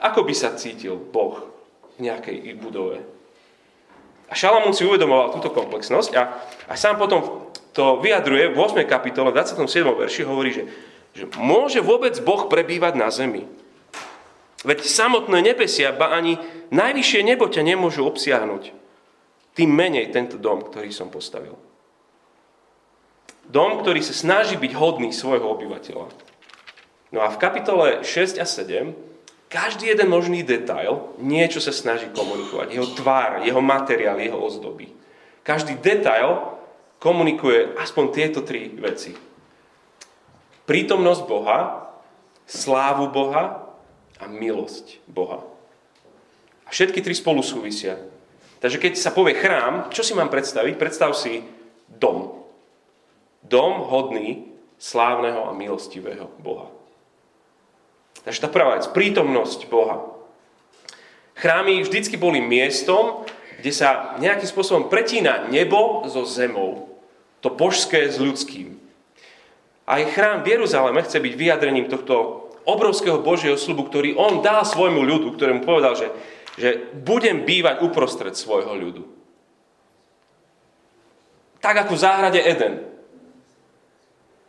Ako 0.00 0.24
by 0.24 0.32
sa 0.32 0.56
cítil 0.56 0.96
Boh 0.96 1.44
v 2.00 2.08
nejakej 2.08 2.56
budove? 2.56 3.04
A 4.30 4.34
Šalamún 4.38 4.72
si 4.72 4.86
uvedomoval 4.86 5.34
túto 5.34 5.50
komplexnosť 5.50 6.10
a, 6.16 6.22
a 6.70 6.74
sám 6.78 6.96
potom 6.96 7.50
to 7.74 7.98
vyjadruje 7.98 8.54
v 8.54 8.56
8. 8.56 8.86
kapitole, 8.86 9.34
27. 9.34 9.66
verši, 9.84 10.22
hovorí, 10.22 10.50
že, 10.54 10.64
že 11.14 11.24
môže 11.38 11.82
vôbec 11.82 12.14
Boh 12.22 12.46
prebývať 12.46 12.94
na 12.94 13.10
zemi. 13.10 13.46
Veď 14.62 14.86
samotné 14.86 15.40
nebesia, 15.40 15.90
ba 15.90 16.12
ani 16.14 16.36
najvyššie 16.70 17.20
nebo 17.24 17.48
ťa 17.48 17.62
nemôžu 17.64 18.04
obsiahnuť. 18.06 18.76
Tým 19.56 19.70
menej 19.72 20.14
tento 20.14 20.38
dom, 20.38 20.62
ktorý 20.62 20.94
som 20.94 21.10
postavil. 21.10 21.58
Dom, 23.50 23.82
ktorý 23.82 23.98
sa 23.98 24.14
snaží 24.14 24.54
byť 24.54 24.72
hodný 24.78 25.10
svojho 25.10 25.42
obyvateľa. 25.58 26.06
No 27.10 27.18
a 27.18 27.28
v 27.34 27.40
kapitole 27.42 28.06
6 28.06 28.38
a 28.38 28.46
7 28.46 29.09
každý 29.50 29.90
jeden 29.90 30.06
možný 30.06 30.46
detail 30.46 31.10
niečo 31.18 31.58
sa 31.58 31.74
snaží 31.74 32.06
komunikovať. 32.14 32.70
Jeho 32.70 32.88
tvár, 32.94 33.42
jeho 33.42 33.58
materiál, 33.58 34.22
jeho 34.22 34.38
ozdoby. 34.38 34.94
Každý 35.42 35.82
detail 35.82 36.54
komunikuje 37.02 37.74
aspoň 37.74 38.04
tieto 38.14 38.46
tri 38.46 38.70
veci. 38.78 39.10
Prítomnosť 40.70 41.22
Boha, 41.26 41.90
slávu 42.46 43.10
Boha 43.10 43.74
a 44.22 44.24
milosť 44.30 45.02
Boha. 45.10 45.42
A 46.62 46.70
všetky 46.70 47.02
tri 47.02 47.18
spolu 47.18 47.42
súvisia. 47.42 47.98
Takže 48.62 48.78
keď 48.78 48.92
sa 48.94 49.10
povie 49.10 49.34
chrám, 49.34 49.90
čo 49.90 50.06
si 50.06 50.14
mám 50.14 50.30
predstaviť? 50.30 50.78
Predstav 50.78 51.10
si 51.18 51.42
dom. 51.90 52.46
Dom 53.42 53.82
hodný 53.82 54.46
slávneho 54.78 55.50
a 55.50 55.56
milostivého 55.58 56.30
Boha. 56.38 56.79
Takže 58.24 58.42
tá 58.44 58.48
prvá 58.52 58.76
vec, 58.76 58.88
prítomnosť 58.92 59.66
Boha. 59.72 60.04
Chrámy 61.40 61.80
vždycky 61.80 62.20
boli 62.20 62.44
miestom, 62.44 63.24
kde 63.60 63.72
sa 63.72 64.16
nejakým 64.20 64.48
spôsobom 64.48 64.92
pretína 64.92 65.48
nebo 65.48 66.04
so 66.04 66.24
zemou. 66.28 66.92
To 67.40 67.48
božské 67.48 68.08
s 68.08 68.20
ľudským. 68.20 68.76
Aj 69.88 70.04
chrám 70.12 70.44
v 70.44 70.56
Jeruzaleme 70.56 71.00
chce 71.00 71.16
byť 71.16 71.34
vyjadrením 71.36 71.88
tohto 71.88 72.48
obrovského 72.68 73.24
Božieho 73.24 73.56
slubu, 73.56 73.88
ktorý 73.88 74.16
on 74.16 74.44
dal 74.44 74.68
svojmu 74.68 75.00
ľudu, 75.00 75.32
ktorému 75.32 75.64
povedal, 75.64 75.96
že, 75.96 76.08
že 76.60 76.92
budem 76.92 77.48
bývať 77.48 77.80
uprostred 77.80 78.36
svojho 78.36 78.76
ľudu. 78.76 79.02
Tak 81.60 81.88
ako 81.88 81.92
v 81.96 82.02
záhrade 82.04 82.40
Eden. 82.40 82.84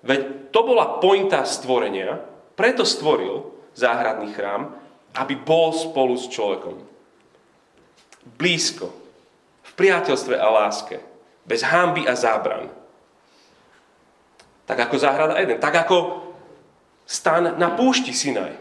Veď 0.04 0.51
to 0.51 0.60
bola 0.63 1.00
pointa 1.04 1.44
stvorenia, 1.44 2.20
preto 2.56 2.88
stvoril 2.88 3.50
záhradný 3.75 4.34
chrám, 4.34 4.75
aby 5.16 5.36
bol 5.36 5.75
spolu 5.75 6.16
s 6.16 6.28
človekom. 6.32 6.80
Blízko, 8.38 8.94
v 9.66 9.72
priateľstve 9.75 10.36
a 10.38 10.48
láske, 10.48 11.01
bez 11.44 11.66
hámby 11.66 12.06
a 12.06 12.13
zábran. 12.13 12.70
Tak 14.70 14.78
ako 14.88 14.96
záhrada 14.96 15.36
Eden, 15.42 15.60
tak 15.60 15.75
ako 15.75 16.28
stan 17.04 17.60
na 17.60 17.75
púšti 17.75 18.16
Sinaj. 18.16 18.56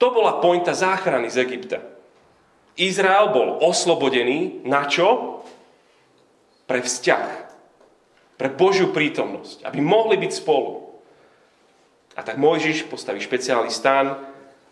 To 0.00 0.12
bola 0.12 0.40
pointa 0.40 0.72
záchrany 0.72 1.28
z 1.28 1.44
Egypta. 1.44 1.78
Izrael 2.80 3.32
bol 3.36 3.60
oslobodený 3.60 4.64
na 4.64 4.88
čo? 4.88 5.40
Pre 6.64 6.80
vzťah. 6.80 7.28
Pre 8.40 8.48
Božiu 8.56 8.88
prítomnosť. 8.96 9.68
Aby 9.68 9.84
mohli 9.84 10.16
byť 10.16 10.32
spolu. 10.32 10.89
A 12.20 12.22
tak 12.22 12.36
Mojžiš 12.36 12.84
postaví 12.92 13.16
špeciálny 13.16 13.72
stan, 13.72 14.12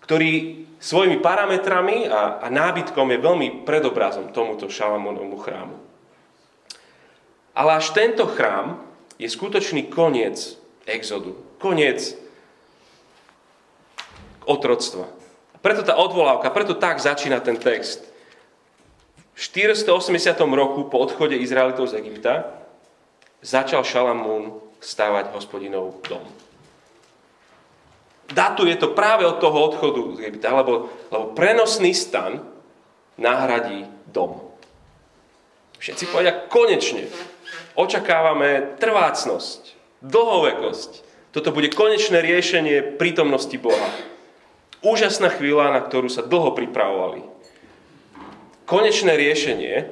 ktorý 0.04 0.64
svojimi 0.76 1.16
parametrami 1.24 2.04
a, 2.04 2.44
a 2.44 2.52
nábytkom 2.52 3.08
je 3.08 3.24
veľmi 3.24 3.48
predobrazom 3.64 4.36
tomuto 4.36 4.68
Šalamónovmu 4.68 5.40
chrámu. 5.40 5.76
Ale 7.56 7.80
až 7.80 7.96
tento 7.96 8.28
chrám 8.28 8.76
je 9.16 9.32
skutočný 9.32 9.88
koniec 9.88 10.60
exodu. 10.84 11.32
Koniec 11.56 12.12
otroctva. 14.44 15.08
Preto 15.64 15.80
tá 15.80 15.96
odvolávka, 15.96 16.52
preto 16.52 16.76
tak 16.76 17.00
začína 17.00 17.40
ten 17.40 17.56
text. 17.56 18.04
V 19.32 19.40
480. 19.40 20.36
roku 20.52 20.84
po 20.92 21.00
odchode 21.00 21.40
Izraelitov 21.40 21.88
z 21.88 21.96
Egypta 21.96 22.60
začal 23.40 23.88
Šalamún 23.88 24.60
stávať 24.84 25.32
hospodinov 25.32 26.04
dom 26.04 26.47
datuje 28.28 28.76
to 28.76 28.92
práve 28.92 29.24
od 29.24 29.40
toho 29.40 29.72
odchodu 29.72 30.02
z 30.16 30.28
Egypta, 30.28 30.52
lebo, 30.52 30.92
lebo 31.08 31.24
prenosný 31.32 31.96
stan 31.96 32.44
nahradí 33.16 33.88
dom. 34.08 34.44
Všetci 35.78 36.10
povedia, 36.10 36.34
konečne 36.50 37.06
očakávame 37.78 38.76
trvácnosť, 38.82 39.78
dlhovekosť. 40.02 40.90
Toto 41.30 41.54
bude 41.54 41.70
konečné 41.70 42.18
riešenie 42.18 42.98
prítomnosti 42.98 43.54
Boha. 43.56 43.88
Úžasná 44.82 45.30
chvíľa, 45.30 45.74
na 45.74 45.80
ktorú 45.82 46.10
sa 46.10 46.26
dlho 46.26 46.54
pripravovali. 46.54 47.22
Konečné 48.66 49.14
riešenie, 49.14 49.86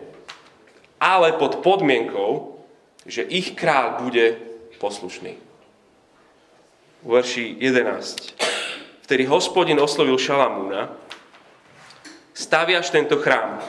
ale 0.98 1.38
pod 1.38 1.62
podmienkou, 1.62 2.58
že 3.06 3.22
ich 3.22 3.54
kráľ 3.54 4.02
bude 4.02 4.36
poslušný 4.82 5.45
verši 7.06 7.56
11. 7.62 9.06
Vtedy 9.06 9.24
hospodin 9.30 9.78
oslovil 9.78 10.18
Šalamúna, 10.18 10.90
staviaš 12.34 12.90
tento 12.90 13.22
chrám. 13.22 13.62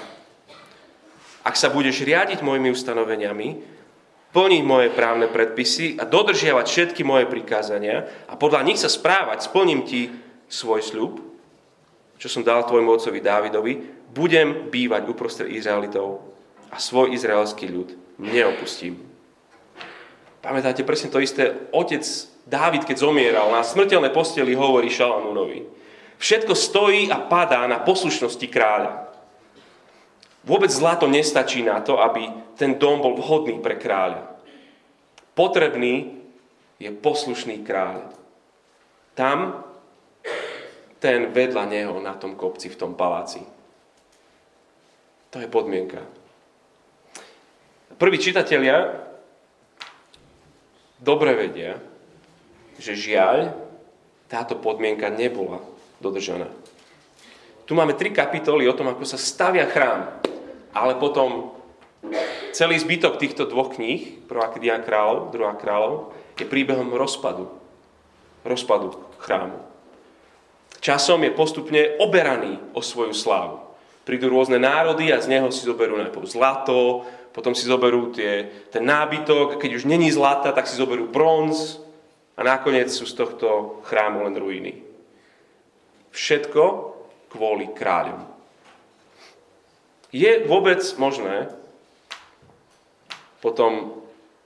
Ak 1.45 1.55
sa 1.55 1.69
budeš 1.69 2.03
riadiť 2.03 2.41
mojimi 2.43 2.73
ustanoveniami, 2.73 3.77
plniť 4.35 4.63
moje 4.67 4.89
právne 4.91 5.31
predpisy 5.31 5.95
a 6.01 6.03
dodržiavať 6.03 6.65
všetky 6.67 7.01
moje 7.07 7.29
prikázania 7.31 8.27
a 8.27 8.35
podľa 8.35 8.65
nich 8.67 8.81
sa 8.81 8.91
správať, 8.91 9.47
splním 9.47 9.87
ti 9.87 10.11
svoj 10.51 10.83
sľub, 10.83 11.13
čo 12.19 12.27
som 12.27 12.43
dal 12.43 12.65
tvojmu 12.67 12.89
otcovi 12.91 13.23
Dávidovi, 13.23 13.73
budem 14.11 14.67
bývať 14.73 15.07
uprostred 15.07 15.53
Izraelitov 15.53 16.19
a 16.73 16.81
svoj 16.81 17.15
izraelský 17.15 17.69
ľud 17.71 17.95
neopustím. 18.19 19.06
Pamätáte 20.47 20.87
presne 20.87 21.11
to 21.11 21.19
isté? 21.19 21.67
Otec 21.75 22.07
Dávid, 22.47 22.87
keď 22.87 23.03
zomieral, 23.03 23.51
na 23.51 23.67
smrteľnej 23.67 24.15
posteli 24.15 24.55
hovorí 24.55 24.87
Šalamúnovi. 24.87 25.67
Všetko 26.15 26.55
stojí 26.55 27.11
a 27.11 27.19
padá 27.19 27.67
na 27.67 27.83
poslušnosti 27.83 28.47
kráľa. 28.47 29.11
Vôbec 30.47 30.71
zlato 30.71 31.11
nestačí 31.11 31.59
na 31.67 31.83
to, 31.83 31.99
aby 31.99 32.31
ten 32.55 32.79
dom 32.79 33.03
bol 33.03 33.19
vhodný 33.19 33.59
pre 33.59 33.75
kráľa. 33.75 34.39
Potrebný 35.35 36.15
je 36.79 36.95
poslušný 36.95 37.67
kráľ. 37.67 38.07
Tam 39.11 39.67
ten 41.03 41.27
vedľa 41.35 41.63
neho 41.67 41.99
na 41.99 42.15
tom 42.15 42.39
kopci, 42.39 42.71
v 42.71 42.79
tom 42.79 42.95
paláci. 42.95 43.43
To 45.35 45.43
je 45.43 45.51
podmienka. 45.51 45.99
Prví 47.99 48.15
čitatelia 48.15 49.06
dobre 51.01 51.33
vedia, 51.37 51.77
že 52.77 52.93
žiaľ, 52.93 53.53
táto 54.27 54.59
podmienka 54.59 55.07
nebola 55.07 55.63
dodržaná. 56.03 56.51
Tu 57.67 57.75
máme 57.75 57.95
tri 57.95 58.11
kapitoly 58.15 58.67
o 58.67 58.75
tom, 58.75 58.87
ako 58.91 59.03
sa 59.03 59.19
stavia 59.19 59.67
chrám, 59.67 60.07
ale 60.71 60.95
potom 60.99 61.51
celý 62.55 62.79
zbytok 62.79 63.19
týchto 63.19 63.43
dvoch 63.47 63.75
kníh, 63.75 64.23
prvá 64.27 64.47
kniha 64.51 64.79
kráľov, 64.83 65.35
druhá 65.35 65.55
kráľov, 65.55 66.15
je 66.37 66.45
príbehom 66.47 66.93
rozpadu. 66.95 67.49
Rozpadu 68.47 68.95
chrámu. 69.19 69.59
Časom 70.79 71.19
je 71.25 71.33
postupne 71.33 71.97
oberaný 71.97 72.61
o 72.71 72.79
svoju 72.79 73.11
slávu. 73.11 73.59
Prídu 74.07 74.31
rôzne 74.31 74.55
národy 74.61 75.11
a 75.11 75.19
z 75.19 75.27
neho 75.27 75.51
si 75.51 75.67
zoberú 75.67 75.99
najprv 75.99 76.23
zlato, 76.23 77.03
potom 77.37 77.53
si 77.53 77.69
zoberú 77.69 78.09
tie, 78.09 78.49
ten 78.73 78.81
nábytok, 78.81 79.61
keď 79.61 79.77
už 79.77 79.85
není 79.85 80.09
zlata, 80.09 80.49
tak 80.49 80.65
si 80.65 80.73
zoberú 80.73 81.05
bronz, 81.05 81.77
a 82.37 82.45
nakoniec 82.45 82.93
sú 82.93 83.09
z 83.09 83.17
tohto 83.17 83.81
chrámu 83.89 84.29
len 84.29 84.37
ruiny. 84.37 84.73
Všetko 86.13 86.93
kvôli 87.33 87.73
kráľom. 87.73 88.21
Je 90.13 90.45
vôbec 90.45 90.79
možné 91.01 91.49
potom 93.41 94.01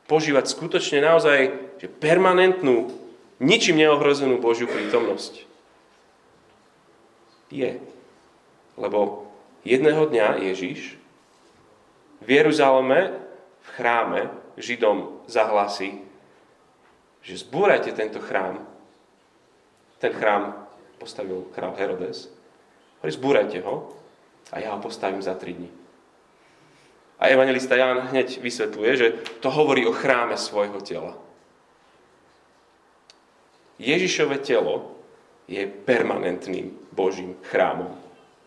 požívať 0.08 0.51
skutočne 0.51 1.04
naozaj 1.04 1.71
že 1.82 1.89
permanentnú, 1.89 2.93
ničím 3.41 3.82
neohrozenú 3.82 4.38
Božiu 4.38 4.69
prítomnosť? 4.69 5.49
Je. 7.49 7.82
Lebo 8.77 9.27
jedného 9.65 10.06
dňa 10.06 10.45
Ježiš 10.54 11.00
v 12.21 12.29
Jeruzaleme 12.29 13.17
v 13.62 13.67
chráme 13.77 14.21
Židom 14.57 15.25
zahlasí, 15.25 16.01
že 17.21 17.38
zbúrajte 17.38 17.93
tento 17.93 18.19
chrám. 18.19 18.62
Ten 19.97 20.13
chrám 20.13 20.67
postavil 20.97 21.49
král 21.53 21.73
Herodes. 21.77 22.29
Hovorí, 23.01 23.12
zbúrajte 23.13 23.57
ho 23.65 23.89
a 24.53 24.62
ja 24.62 24.73
ho 24.73 24.79
postavím 24.81 25.21
za 25.21 25.34
tri 25.34 25.53
dní. 25.53 25.69
A 27.21 27.29
evangelista 27.29 27.77
Ján 27.77 28.10
hneď 28.10 28.41
vysvetľuje, 28.41 28.91
že 28.97 29.07
to 29.45 29.53
hovorí 29.53 29.86
o 29.86 29.93
chráme 29.93 30.38
svojho 30.38 30.81
tela. 30.81 31.13
Ježišové 33.77 34.41
telo 34.41 34.97
je 35.45 35.65
permanentným 35.65 36.73
Božím 36.93 37.38
chrámom. 37.45 37.93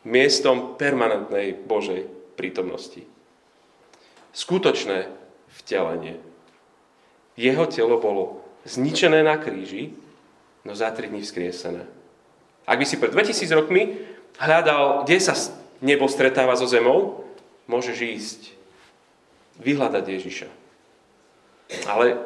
Miestom 0.06 0.74
permanentnej 0.74 1.54
Božej 1.54 2.06
prítomnosti. 2.34 3.13
Skutočné 4.34 5.08
vtelenie. 5.62 6.18
Jeho 7.38 7.64
telo 7.70 8.02
bolo 8.02 8.42
zničené 8.66 9.22
na 9.22 9.38
kríži, 9.38 9.94
no 10.66 10.74
za 10.74 10.90
tri 10.90 11.06
dní 11.06 11.22
vzkriesené. 11.22 11.86
Ak 12.66 12.80
by 12.80 12.84
si 12.88 12.98
pred 12.98 13.14
2000 13.14 13.46
rokmi 13.54 14.02
hľadal, 14.42 15.06
kde 15.06 15.22
sa 15.22 15.38
nebo 15.78 16.10
stretáva 16.10 16.58
so 16.58 16.66
zemou, 16.66 17.22
môžeš 17.70 17.96
ísť 18.02 18.40
vyhľadať 19.62 20.04
Ježiša. 20.04 20.48
Ale 21.86 22.18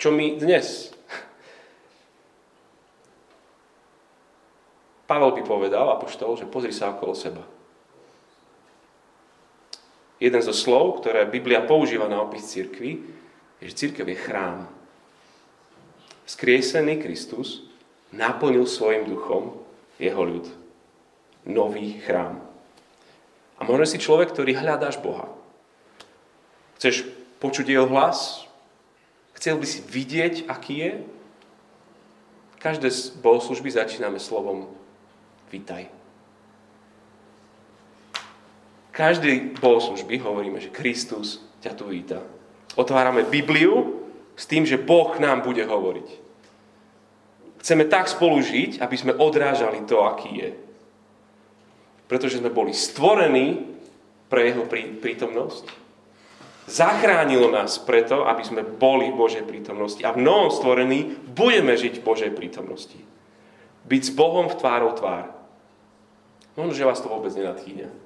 čo 0.00 0.10
my 0.10 0.40
dnes? 0.40 0.90
Pavel 5.04 5.36
by 5.36 5.42
povedal, 5.44 5.84
apoštol, 5.94 6.40
že 6.40 6.48
pozri 6.48 6.72
sa 6.72 6.96
okolo 6.96 7.12
seba. 7.12 7.44
Jeden 10.24 10.40
zo 10.40 10.56
slov, 10.56 11.04
ktoré 11.04 11.28
Biblia 11.28 11.60
používa 11.60 12.08
na 12.08 12.24
opis 12.24 12.48
cirkvi, 12.48 13.04
je, 13.60 13.68
že 13.68 13.78
církev 13.84 14.08
je 14.08 14.16
chrám. 14.16 14.64
Skriesený 16.24 17.04
Kristus 17.04 17.68
naplnil 18.08 18.64
svojim 18.64 19.04
duchom 19.04 19.60
jeho 20.00 20.24
ľud. 20.24 20.48
Nový 21.44 22.00
chrám. 22.00 22.40
A 23.60 23.68
možno 23.68 23.84
si 23.84 24.00
človek, 24.00 24.32
ktorý 24.32 24.56
hľadáš 24.56 24.96
Boha. 24.96 25.28
Chceš 26.80 27.04
počuť 27.44 27.76
jeho 27.76 27.84
hlas? 27.92 28.48
Chcel 29.36 29.60
by 29.60 29.66
si 29.68 29.84
vidieť, 29.84 30.48
aký 30.48 30.74
je? 30.80 30.92
Každé 32.64 32.88
bohoslužby 33.20 33.68
začíname 33.68 34.16
slovom 34.16 34.72
Vítaj. 35.52 36.03
Každej 38.94 39.58
bohoslužby 39.58 40.22
hovoríme, 40.22 40.62
že 40.62 40.70
Kristus 40.70 41.42
ťa 41.58 41.74
tu 41.74 41.90
víta. 41.90 42.22
Otvárame 42.78 43.26
Bibliu 43.26 44.06
s 44.38 44.46
tým, 44.46 44.62
že 44.62 44.78
Boh 44.78 45.18
nám 45.18 45.42
bude 45.42 45.66
hovoriť. 45.66 46.08
Chceme 47.58 47.90
tak 47.90 48.06
spolu 48.06 48.38
žiť, 48.38 48.78
aby 48.78 48.94
sme 48.94 49.18
odrážali 49.18 49.82
to, 49.82 49.98
aký 50.06 50.30
je. 50.30 50.50
Pretože 52.06 52.38
sme 52.38 52.54
boli 52.54 52.70
stvorení 52.70 53.66
pre 54.30 54.52
Jeho 54.52 54.62
prítomnosť. 55.02 55.64
Zachránilo 56.70 57.50
nás 57.50 57.82
preto, 57.82 58.30
aby 58.30 58.46
sme 58.46 58.62
boli 58.62 59.10
v 59.10 59.18
Božej 59.18 59.42
prítomnosti. 59.42 60.06
A 60.06 60.14
v 60.14 60.22
novom 60.22 60.54
stvorení 60.54 61.18
budeme 61.34 61.74
žiť 61.74 61.98
v 61.98 62.06
Božej 62.06 62.30
prítomnosti. 62.30 63.00
Byť 63.90 64.02
s 64.06 64.12
Bohom 64.14 64.46
v 64.46 64.58
tvárou 64.60 64.94
tvár. 64.94 65.34
Možno, 66.54 66.72
že 66.78 66.86
vás 66.86 67.02
to 67.02 67.10
vôbec 67.10 67.34
nenadchýňa. 67.34 68.03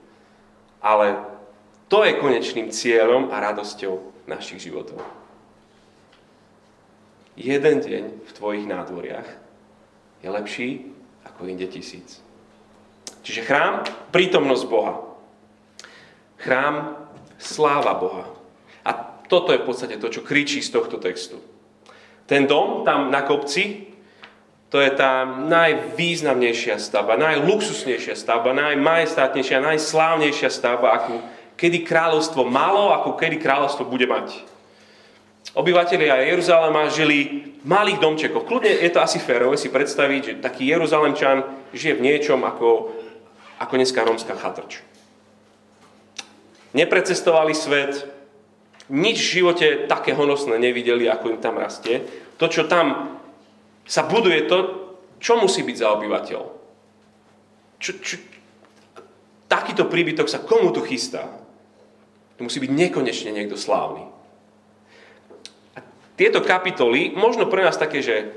Ale 0.78 1.24
to 1.88 2.04
je 2.04 2.20
konečným 2.20 2.68
cieľom 2.68 3.32
a 3.32 3.40
radosťou 3.40 4.26
našich 4.28 4.68
životov. 4.68 5.00
Jeden 7.38 7.76
deň 7.80 8.04
v 8.26 8.30
tvojich 8.34 8.66
nádvoriach 8.66 9.28
je 10.20 10.28
lepší 10.28 10.68
ako 11.22 11.46
inde 11.46 11.70
tisíc. 11.70 12.18
Čiže 13.22 13.46
chrám, 13.46 13.86
prítomnosť 14.10 14.64
Boha. 14.66 14.94
Chrám, 16.38 16.98
sláva 17.38 17.94
Boha. 17.94 18.26
A 18.82 18.90
toto 19.30 19.54
je 19.54 19.62
v 19.62 19.66
podstate 19.68 19.96
to, 20.02 20.10
čo 20.10 20.26
kričí 20.26 20.58
z 20.64 20.74
tohto 20.74 20.98
textu. 20.98 21.38
Ten 22.28 22.44
dom 22.44 22.84
tam 22.84 23.08
na 23.08 23.24
kopci 23.24 23.88
to 24.68 24.84
je 24.84 24.90
tá 24.92 25.24
najvýznamnejšia 25.24 26.76
stavba, 26.76 27.16
najluxusnejšia 27.16 28.12
stavba, 28.12 28.52
najmajestátnejšia, 28.52 29.64
najslávnejšia 29.64 30.50
stavba, 30.52 30.92
akú 30.92 31.24
kedy 31.58 31.82
kráľovstvo 31.82 32.44
malo, 32.46 32.92
ako 32.94 33.16
kedy 33.16 33.40
kráľovstvo 33.40 33.88
bude 33.88 34.06
mať. 34.06 34.44
Obyvatelia 35.56 36.20
Jeruzalema 36.28 36.92
žili 36.92 37.50
v 37.58 37.66
malých 37.66 37.98
domčekoch. 37.98 38.44
Kľudne 38.44 38.78
je 38.78 38.92
to 38.92 39.00
asi 39.00 39.18
férové 39.18 39.56
si 39.56 39.72
predstaviť, 39.72 40.20
že 40.22 40.38
taký 40.44 40.68
Jeruzalemčan 40.68 41.42
žije 41.74 41.98
v 41.98 42.04
niečom 42.04 42.44
ako, 42.44 42.92
ako 43.58 43.72
dneska 43.74 44.04
rómska 44.04 44.36
chatrč. 44.36 44.84
Neprecestovali 46.76 47.56
svet, 47.56 48.06
nič 48.92 49.18
v 49.18 49.34
živote 49.40 49.66
také 49.88 50.12
honosné 50.12 50.60
nevideli, 50.60 51.08
ako 51.08 51.34
im 51.34 51.40
tam 51.40 51.56
rastie. 51.56 52.04
To, 52.36 52.46
čo 52.46 52.68
tam 52.68 53.17
sa 53.88 54.04
buduje 54.04 54.44
to, 54.44 54.58
čo 55.16 55.40
musí 55.40 55.64
byť 55.64 55.76
za 55.80 55.88
obyvateľ. 55.96 56.40
Čo, 57.80 57.92
čo, 58.04 58.16
takýto 59.48 59.88
príbytok 59.88 60.28
sa 60.28 60.44
komu 60.44 60.70
tu 60.70 60.84
chystá? 60.84 61.24
To 62.36 62.46
musí 62.46 62.60
byť 62.60 62.70
nekonečne 62.70 63.32
niekto 63.32 63.56
slávny. 63.56 64.06
A 65.74 65.78
tieto 66.14 66.44
kapitoly, 66.44 67.16
možno 67.16 67.48
pre 67.48 67.64
nás 67.64 67.80
také, 67.80 68.04
že 68.04 68.36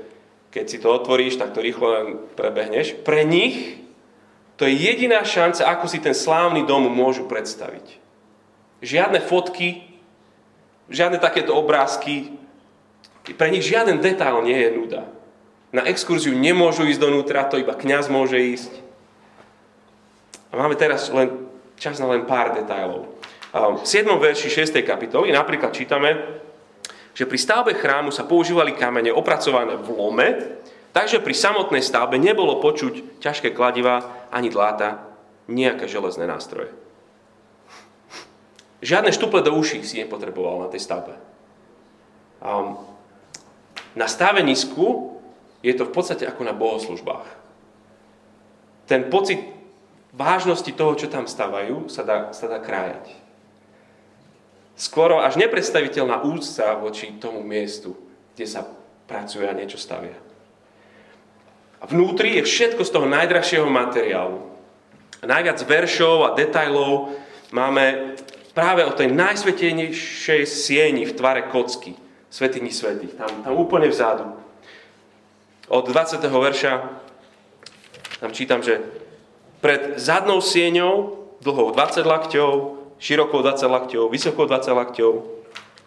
keď 0.50 0.64
si 0.66 0.80
to 0.80 0.88
otvoríš, 0.90 1.38
tak 1.38 1.54
to 1.54 1.62
rýchlo 1.62 1.86
len 1.92 2.06
prebehneš. 2.34 2.98
Pre 3.04 3.22
nich 3.22 3.82
to 4.56 4.68
je 4.68 4.74
jediná 4.74 5.22
šanca, 5.22 5.68
ako 5.68 5.86
si 5.86 5.98
ten 6.00 6.16
slávny 6.16 6.64
dom 6.64 6.88
môžu 6.88 7.28
predstaviť. 7.28 7.98
Žiadne 8.82 9.22
fotky, 9.22 9.84
žiadne 10.90 11.22
takéto 11.22 11.54
obrázky, 11.54 12.34
pre 13.38 13.54
nich 13.54 13.62
žiaden 13.62 14.02
detail 14.02 14.42
nie 14.42 14.58
je 14.58 14.70
nuda. 14.74 15.02
Na 15.72 15.88
exkurziu 15.88 16.36
nemôžu 16.36 16.84
ísť 16.84 17.00
donútra, 17.00 17.48
to 17.48 17.56
iba 17.56 17.72
kňaz 17.72 18.12
môže 18.12 18.36
ísť. 18.36 18.72
A 20.52 20.60
máme 20.60 20.76
teraz 20.76 21.08
len 21.08 21.48
čas 21.80 21.96
na 21.96 22.12
len 22.12 22.28
pár 22.28 22.52
detajlov. 22.52 23.08
V 23.52 23.84
7. 23.84 24.04
verši 24.20 24.52
6. 24.52 24.76
kapitoly 24.84 25.32
napríklad 25.32 25.72
čítame, 25.72 26.40
že 27.16 27.24
pri 27.24 27.40
stavbe 27.40 27.72
chrámu 27.72 28.12
sa 28.12 28.28
používali 28.28 28.76
kamene 28.76 29.12
opracované 29.12 29.80
v 29.80 29.88
lome, 29.96 30.28
takže 30.92 31.24
pri 31.24 31.32
samotnej 31.32 31.80
stavbe 31.80 32.20
nebolo 32.20 32.60
počuť 32.60 33.20
ťažké 33.20 33.56
kladiva 33.56 34.28
ani 34.28 34.52
dláta, 34.52 35.08
nejaké 35.48 35.88
železné 35.88 36.28
nástroje. 36.28 36.72
Žiadne 38.84 39.12
štuple 39.12 39.40
do 39.40 39.56
uší 39.56 39.84
si 39.84 40.00
nepotreboval 40.04 40.64
na 40.64 40.68
tej 40.68 40.84
stavbe. 40.84 41.16
Na 43.96 44.06
stavenisku 44.08 45.16
je 45.62 45.72
to 45.78 45.86
v 45.86 45.94
podstate 45.94 46.26
ako 46.26 46.42
na 46.42 46.52
bohoslužbách. 46.52 47.26
Ten 48.90 49.06
pocit 49.08 49.38
vážnosti 50.12 50.68
toho, 50.74 50.92
čo 50.98 51.06
tam 51.08 51.30
stavajú, 51.30 51.86
sa 51.86 52.02
dá, 52.02 52.18
sa 52.34 52.50
dá 52.50 52.58
krájať. 52.58 53.14
Skoro 54.74 55.22
až 55.22 55.38
nepredstaviteľná 55.38 56.26
úcta 56.26 56.74
voči 56.76 57.14
tomu 57.16 57.40
miestu, 57.46 57.94
kde 58.34 58.46
sa 58.50 58.66
pracuje 59.06 59.46
a 59.46 59.54
niečo 59.54 59.78
stavia. 59.78 60.18
A 61.78 61.86
vnútri 61.86 62.38
je 62.38 62.46
všetko 62.46 62.82
z 62.82 62.90
toho 62.94 63.06
najdražšieho 63.06 63.66
materiálu. 63.70 64.42
A 65.22 65.24
najviac 65.26 65.62
veršov 65.62 66.26
a 66.26 66.34
detajlov 66.34 67.14
máme 67.54 68.18
práve 68.50 68.82
o 68.82 68.92
tej 68.94 69.14
najsvetejnejšej 69.14 70.42
sieni 70.46 71.06
v 71.06 71.14
tvare 71.14 71.46
kocky, 71.46 71.94
svetiny 72.26 72.74
svetých, 72.74 73.14
tam, 73.14 73.30
tam 73.46 73.54
úplne 73.54 73.86
vzadu 73.86 74.41
od 75.70 75.84
20. 75.86 76.18
verša 76.22 76.72
tam 78.22 78.30
čítam, 78.30 78.62
že 78.62 78.78
pred 79.58 79.98
zadnou 79.98 80.38
sieňou, 80.38 81.18
dlhou 81.42 81.74
20 81.74 82.06
lakťov, 82.06 82.50
širokou 83.02 83.42
20 83.42 83.66
lakťov, 83.66 84.06
vysokou 84.06 84.46
20 84.46 84.78
lakťov, 84.78 85.12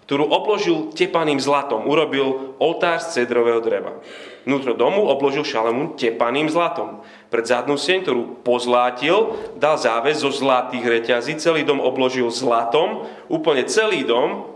ktorú 0.03 0.27
obložil 0.27 0.91
tepaným 0.91 1.39
zlatom, 1.39 1.87
urobil 1.87 2.59
oltár 2.59 2.99
z 2.99 3.23
cedrového 3.23 3.63
dreva. 3.63 4.03
Vnútro 4.43 4.75
domu 4.75 5.07
obložil 5.07 5.47
Šalamún 5.47 5.95
tepaným 5.95 6.51
zlatom. 6.51 7.07
Pred 7.31 7.47
zadnú 7.47 7.79
sieň, 7.79 8.03
ktorú 8.03 8.43
pozlátil, 8.43 9.39
dal 9.55 9.79
záväz 9.79 10.19
zo 10.19 10.29
zlatých 10.29 10.85
reťazí, 10.85 11.39
celý 11.39 11.63
dom 11.63 11.79
obložil 11.79 12.27
zlatom, 12.35 13.07
úplne 13.31 13.63
celý 13.65 14.03
dom, 14.03 14.51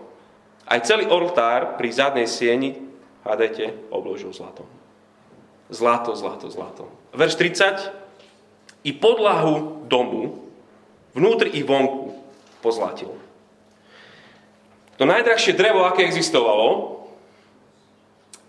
aj 0.68 0.84
celý 0.84 1.08
oltár 1.08 1.80
pri 1.80 1.90
zadnej 1.96 2.28
sieni, 2.28 2.76
hádajte, 3.24 3.88
obložil 3.90 4.36
zlatom. 4.36 4.79
Zlato, 5.70 6.18
zlato, 6.18 6.50
zlato. 6.50 6.90
Verš 7.14 7.38
30. 7.38 7.94
I 8.84 8.92
podlahu 8.98 9.86
domu, 9.86 10.50
vnútri 11.14 11.54
i 11.54 11.62
vonku, 11.62 12.18
pozlatil. 12.66 13.14
To 14.98 15.04
najdrahšie 15.06 15.54
drevo, 15.54 15.86
aké 15.86 16.04
existovalo, 16.04 17.00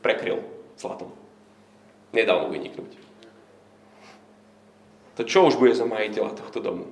prekryl 0.00 0.40
zlatom. 0.80 1.12
Nedal 2.10 2.42
mu 2.42 2.48
vyniknúť. 2.50 2.90
To 5.20 5.22
čo 5.28 5.46
už 5.46 5.60
bude 5.60 5.76
za 5.76 5.84
majiteľa 5.84 6.32
tohto 6.32 6.64
domu? 6.64 6.88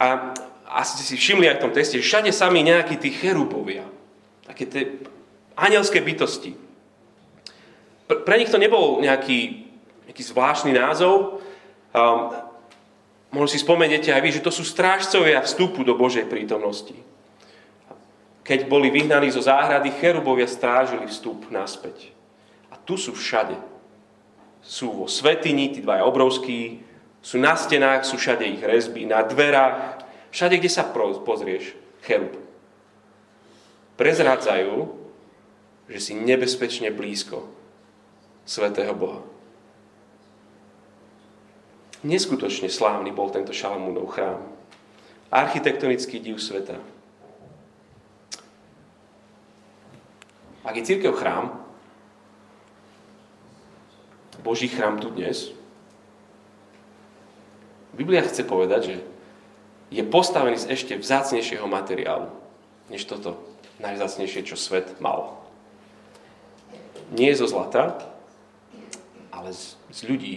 A 0.00 0.32
asi 0.66 0.98
ste 0.98 1.04
si 1.04 1.16
všimli 1.20 1.46
aj 1.46 1.56
v 1.60 1.64
tom 1.68 1.72
teste, 1.76 2.00
že 2.00 2.06
všade 2.08 2.32
sami 2.32 2.64
nejakí 2.64 2.98
tí 2.98 3.12
cherubovia, 3.12 3.86
také 4.48 4.64
tie 4.66 4.82
anielské 5.54 6.02
bytosti, 6.02 6.65
pre 8.06 8.38
nich 8.38 8.50
to 8.50 8.62
nebol 8.62 9.02
nejaký, 9.02 9.66
nejaký 10.06 10.22
zvláštny 10.22 10.72
názov. 10.78 11.42
Um, 11.90 12.30
možno 13.34 13.48
si 13.50 13.58
spomeniete 13.58 14.14
aj 14.14 14.22
vy, 14.22 14.30
že 14.38 14.44
to 14.44 14.54
sú 14.54 14.62
strážcovia 14.62 15.42
vstupu 15.42 15.82
do 15.82 15.98
Božej 15.98 16.30
prítomnosti. 16.30 16.94
Keď 18.46 18.70
boli 18.70 18.94
vyhnaní 18.94 19.26
zo 19.34 19.42
záhrady, 19.42 19.90
cherubovia 19.98 20.46
strážili 20.46 21.10
vstup 21.10 21.50
naspäť. 21.50 22.14
A 22.70 22.78
tu 22.78 22.94
sú 22.94 23.10
všade. 23.10 23.58
Sú 24.62 25.02
vo 25.02 25.06
svetini, 25.10 25.74
tí 25.74 25.82
dvaja 25.82 26.06
obrovskí, 26.06 26.86
sú 27.18 27.42
na 27.42 27.58
stenách, 27.58 28.06
sú 28.06 28.22
všade 28.22 28.46
ich 28.46 28.62
rezby, 28.62 29.02
na 29.02 29.26
dverách, 29.26 30.06
všade, 30.30 30.62
kde 30.62 30.70
sa 30.70 30.86
pozrieš, 31.26 31.74
cherub. 32.06 32.38
Prezrádzajú, 33.98 34.94
že 35.90 35.98
si 35.98 36.12
nebezpečne 36.14 36.94
blízko 36.94 37.50
svetého 38.46 38.94
Boha. 38.94 39.20
Neskutočne 42.06 42.70
slávny 42.70 43.10
bol 43.10 43.34
tento 43.34 43.50
Šalamúnov 43.50 44.14
chrám. 44.14 44.40
architektonický 45.26 46.22
div 46.22 46.38
sveta. 46.38 46.78
Ak 50.62 50.74
je 50.78 50.86
církev 50.86 51.12
chrám, 51.18 51.58
Boží 54.46 54.70
chrám 54.70 55.02
tu 55.02 55.10
dnes, 55.10 55.50
Biblia 57.98 58.22
chce 58.22 58.46
povedať, 58.46 58.80
že 58.86 58.96
je 59.90 60.02
postavený 60.06 60.62
z 60.62 60.70
ešte 60.70 60.94
vzácnejšieho 60.94 61.66
materiálu, 61.66 62.30
než 62.86 63.02
toto 63.08 63.40
najvzácnejšie, 63.82 64.46
čo 64.46 64.54
svet 64.54 65.02
mal. 65.02 65.42
Nie 67.10 67.34
zo 67.34 67.50
zlata, 67.50 68.15
ale 69.36 69.52
z, 69.52 69.76
z 69.92 70.00
ľudí, 70.08 70.34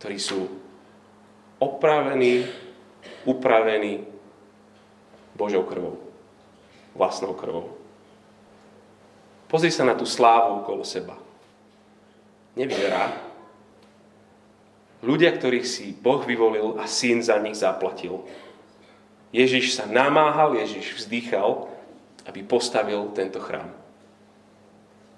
ktorí 0.00 0.16
sú 0.16 0.48
opravení, 1.60 2.48
upravení 3.28 4.08
Božou 5.36 5.68
krvou, 5.68 6.00
vlastnou 6.96 7.36
krvou. 7.36 7.76
Pozri 9.52 9.68
sa 9.68 9.84
na 9.84 9.92
tú 9.92 10.08
slávu 10.08 10.64
okolo 10.64 10.82
seba. 10.82 11.20
Nevyzerá. 12.56 13.12
Ľudia, 15.04 15.36
ktorých 15.36 15.66
si 15.68 15.92
Boh 15.92 16.24
vyvolil 16.24 16.80
a 16.80 16.88
syn 16.88 17.20
za 17.20 17.36
nich 17.36 17.60
zaplatil. 17.60 18.24
Ježiš 19.34 19.76
sa 19.76 19.84
namáhal, 19.84 20.56
Ježiš 20.56 20.96
vzdýchal, 20.96 21.68
aby 22.24 22.40
postavil 22.40 23.12
tento 23.12 23.36
chrám. 23.42 23.68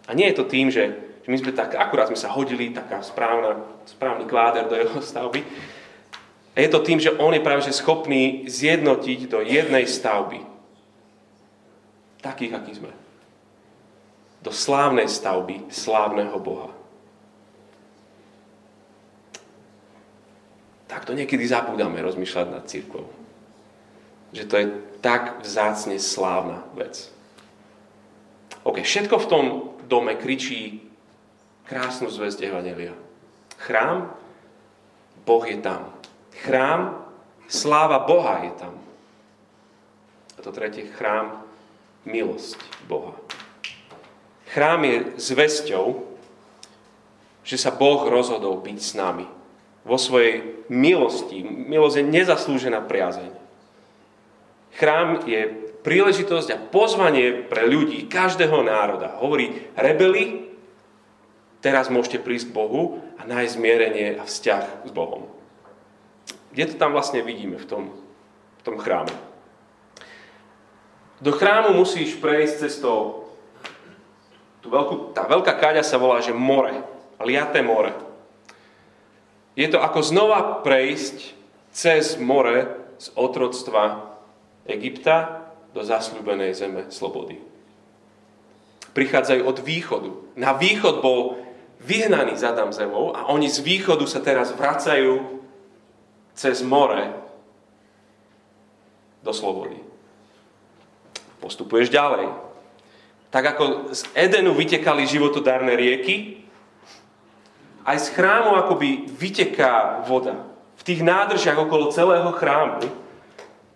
A 0.08 0.10
nie 0.16 0.26
je 0.32 0.36
to 0.42 0.44
tým, 0.48 0.74
že, 0.74 1.05
že 1.26 1.34
my 1.34 1.42
sme 1.42 1.58
tak, 1.58 1.74
akurát 1.74 2.06
sme 2.06 2.14
sa 2.14 2.30
hodili, 2.30 2.70
taká 2.70 3.02
správna, 3.02 3.58
správny 3.82 4.30
kláder 4.30 4.70
do 4.70 4.78
jeho 4.78 5.02
stavby. 5.02 5.42
A 6.54 6.62
je 6.62 6.70
to 6.70 6.86
tým, 6.86 7.02
že 7.02 7.10
on 7.18 7.34
je 7.34 7.42
práve 7.42 7.66
že 7.66 7.74
schopný 7.74 8.46
zjednotiť 8.46 9.26
do 9.26 9.42
jednej 9.42 9.90
stavby. 9.90 10.46
Takých, 12.22 12.54
akí 12.54 12.72
sme. 12.78 12.94
Do 14.38 14.54
slávnej 14.54 15.10
stavby 15.10 15.66
slávneho 15.66 16.38
Boha. 16.38 16.70
Tak 20.86 21.10
to 21.10 21.18
niekedy 21.18 21.42
zabúdame 21.42 21.98
rozmýšľať 22.06 22.46
nad 22.54 22.62
církvou. 22.70 23.10
Že 24.30 24.44
to 24.46 24.54
je 24.62 24.66
tak 25.02 25.42
vzácne 25.42 25.98
slávna 25.98 26.62
vec. 26.78 27.10
OK, 28.62 28.86
všetko 28.86 29.18
v 29.18 29.30
tom 29.30 29.44
dome 29.90 30.14
kričí 30.14 30.85
krásnu 31.66 32.08
zväzť 32.08 32.46
Evangelia. 32.46 32.94
Chrám, 33.58 34.14
Boh 35.26 35.42
je 35.42 35.58
tam. 35.58 35.90
Chrám, 36.46 37.02
sláva 37.50 38.06
Boha 38.06 38.46
je 38.46 38.52
tam. 38.54 38.74
A 40.36 40.38
to 40.42 40.54
tretie, 40.54 40.86
chrám, 40.94 41.42
milosť 42.06 42.62
Boha. 42.86 43.18
Chrám 44.54 44.86
je 44.86 44.96
zväzťou, 45.18 45.86
že 47.42 47.56
sa 47.58 47.74
Boh 47.74 48.06
rozhodol 48.06 48.62
byť 48.62 48.78
s 48.78 48.92
nami. 48.94 49.26
Vo 49.86 49.98
svojej 49.98 50.66
milosti. 50.66 51.42
Milosť 51.46 52.02
je 52.02 52.10
nezaslúžená 52.10 52.82
priazeň. 52.86 53.30
Chrám 54.76 55.22
je 55.26 55.46
príležitosť 55.86 56.48
a 56.50 56.58
pozvanie 56.58 57.46
pre 57.46 57.70
ľudí 57.70 58.10
každého 58.10 58.66
národa. 58.66 59.14
Hovorí, 59.22 59.70
rebeli, 59.78 60.46
teraz 61.66 61.90
môžete 61.90 62.22
prísť 62.22 62.54
k 62.54 62.56
Bohu 62.62 63.02
a 63.18 63.26
nájsť 63.26 63.58
zmierenie 63.58 64.08
a 64.14 64.22
vzťah 64.22 64.86
s 64.86 64.90
Bohom. 64.94 65.26
Kde 66.54 66.70
to 66.70 66.74
tam 66.78 66.94
vlastne 66.94 67.26
vidíme 67.26 67.58
v 67.58 67.66
tom, 67.66 67.82
v 67.90 68.62
tom 68.62 68.78
chráme? 68.78 69.10
Do 71.18 71.34
chrámu 71.34 71.74
musíš 71.74 72.14
prejsť 72.22 72.54
cez 72.62 72.78
to, 72.78 73.26
tú 74.62 74.70
veľkú, 74.70 75.10
tá 75.10 75.26
veľká 75.26 75.58
káďa 75.58 75.82
sa 75.82 75.98
volá, 75.98 76.22
že 76.22 76.30
more, 76.30 76.86
liaté 77.18 77.66
more. 77.66 77.90
Je 79.58 79.66
to 79.66 79.82
ako 79.82 80.06
znova 80.06 80.62
prejsť 80.62 81.34
cez 81.74 82.14
more 82.14 82.78
z 83.02 83.10
otroctva 83.18 84.14
Egypta 84.70 85.50
do 85.74 85.82
zasľúbenej 85.82 86.54
zeme 86.54 86.82
slobody. 86.94 87.42
Prichádzajú 88.94 89.42
od 89.42 89.58
východu. 89.66 90.10
Na 90.38 90.54
východ 90.54 91.02
bol 91.02 91.45
vyhnaný 91.80 92.36
z 92.36 92.44
Adam 92.48 92.72
zemou 92.72 93.12
a 93.12 93.28
oni 93.28 93.48
z 93.48 93.60
východu 93.60 94.04
sa 94.08 94.20
teraz 94.24 94.52
vracajú 94.52 95.40
cez 96.36 96.60
more 96.60 97.12
do 99.24 99.32
slobody. 99.32 99.80
Postupuješ 101.40 101.90
ďalej. 101.90 102.30
Tak 103.30 103.44
ako 103.56 103.64
z 103.92 104.06
Edenu 104.14 104.54
vytekali 104.54 105.04
životodárne 105.04 105.74
rieky, 105.74 106.46
aj 107.86 107.96
z 108.02 108.06
chrámu 108.18 108.58
akoby 108.58 109.06
vyteká 109.14 110.02
voda. 110.06 110.42
V 110.78 110.82
tých 110.82 111.06
nádržiach 111.06 111.58
okolo 111.58 111.94
celého 111.94 112.30
chrámu 112.34 112.82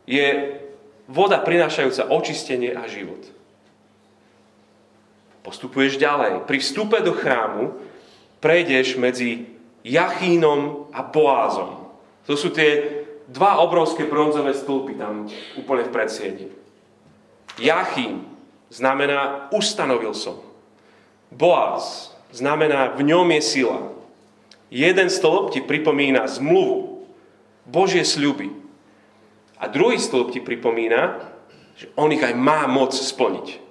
je 0.06 0.58
voda 1.06 1.38
prinášajúca 1.38 2.10
očistenie 2.10 2.74
a 2.74 2.86
život. 2.90 3.22
Postupuješ 5.46 5.98
ďalej. 5.98 6.46
Pri 6.46 6.58
vstupe 6.58 6.98
do 7.02 7.14
chrámu 7.14 7.74
prejdeš 8.40 8.96
medzi 8.96 9.46
Jachínom 9.84 10.92
a 10.92 11.00
Boázom. 11.04 11.88
To 12.28 12.34
sú 12.36 12.52
tie 12.52 13.04
dva 13.30 13.62
obrovské 13.62 14.04
bronzové 14.04 14.52
stĺpy 14.52 14.98
tam 14.98 15.30
úplne 15.56 15.86
v 15.86 15.94
predsieni. 15.94 16.46
Jachín 17.56 18.26
znamená 18.72 19.48
ustanovil 19.54 20.12
som. 20.16 20.40
Boaz 21.30 22.10
znamená 22.34 22.96
v 22.98 23.06
ňom 23.06 23.28
je 23.38 23.42
sila. 23.42 23.80
Jeden 24.70 25.10
stĺp 25.10 25.50
ti 25.54 25.60
pripomína 25.62 26.26
zmluvu, 26.30 27.06
Božie 27.66 28.06
sľuby. 28.06 28.50
A 29.58 29.66
druhý 29.66 29.98
stĺp 29.98 30.34
ti 30.34 30.40
pripomína, 30.40 31.20
že 31.74 31.90
on 31.98 32.10
ich 32.14 32.22
aj 32.22 32.34
má 32.34 32.66
moc 32.70 32.94
splniť. 32.94 33.69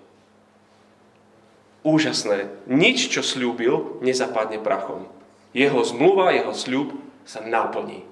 Úžasné. 1.81 2.51
Nič, 2.67 3.07
čo 3.07 3.23
slúbil, 3.23 4.03
nezapadne 4.03 4.59
prachom. 4.59 5.07
Jeho 5.55 5.79
zmluva, 5.81 6.35
jeho 6.35 6.51
sľub 6.51 6.93
sa 7.23 7.39
naplní. 7.39 8.03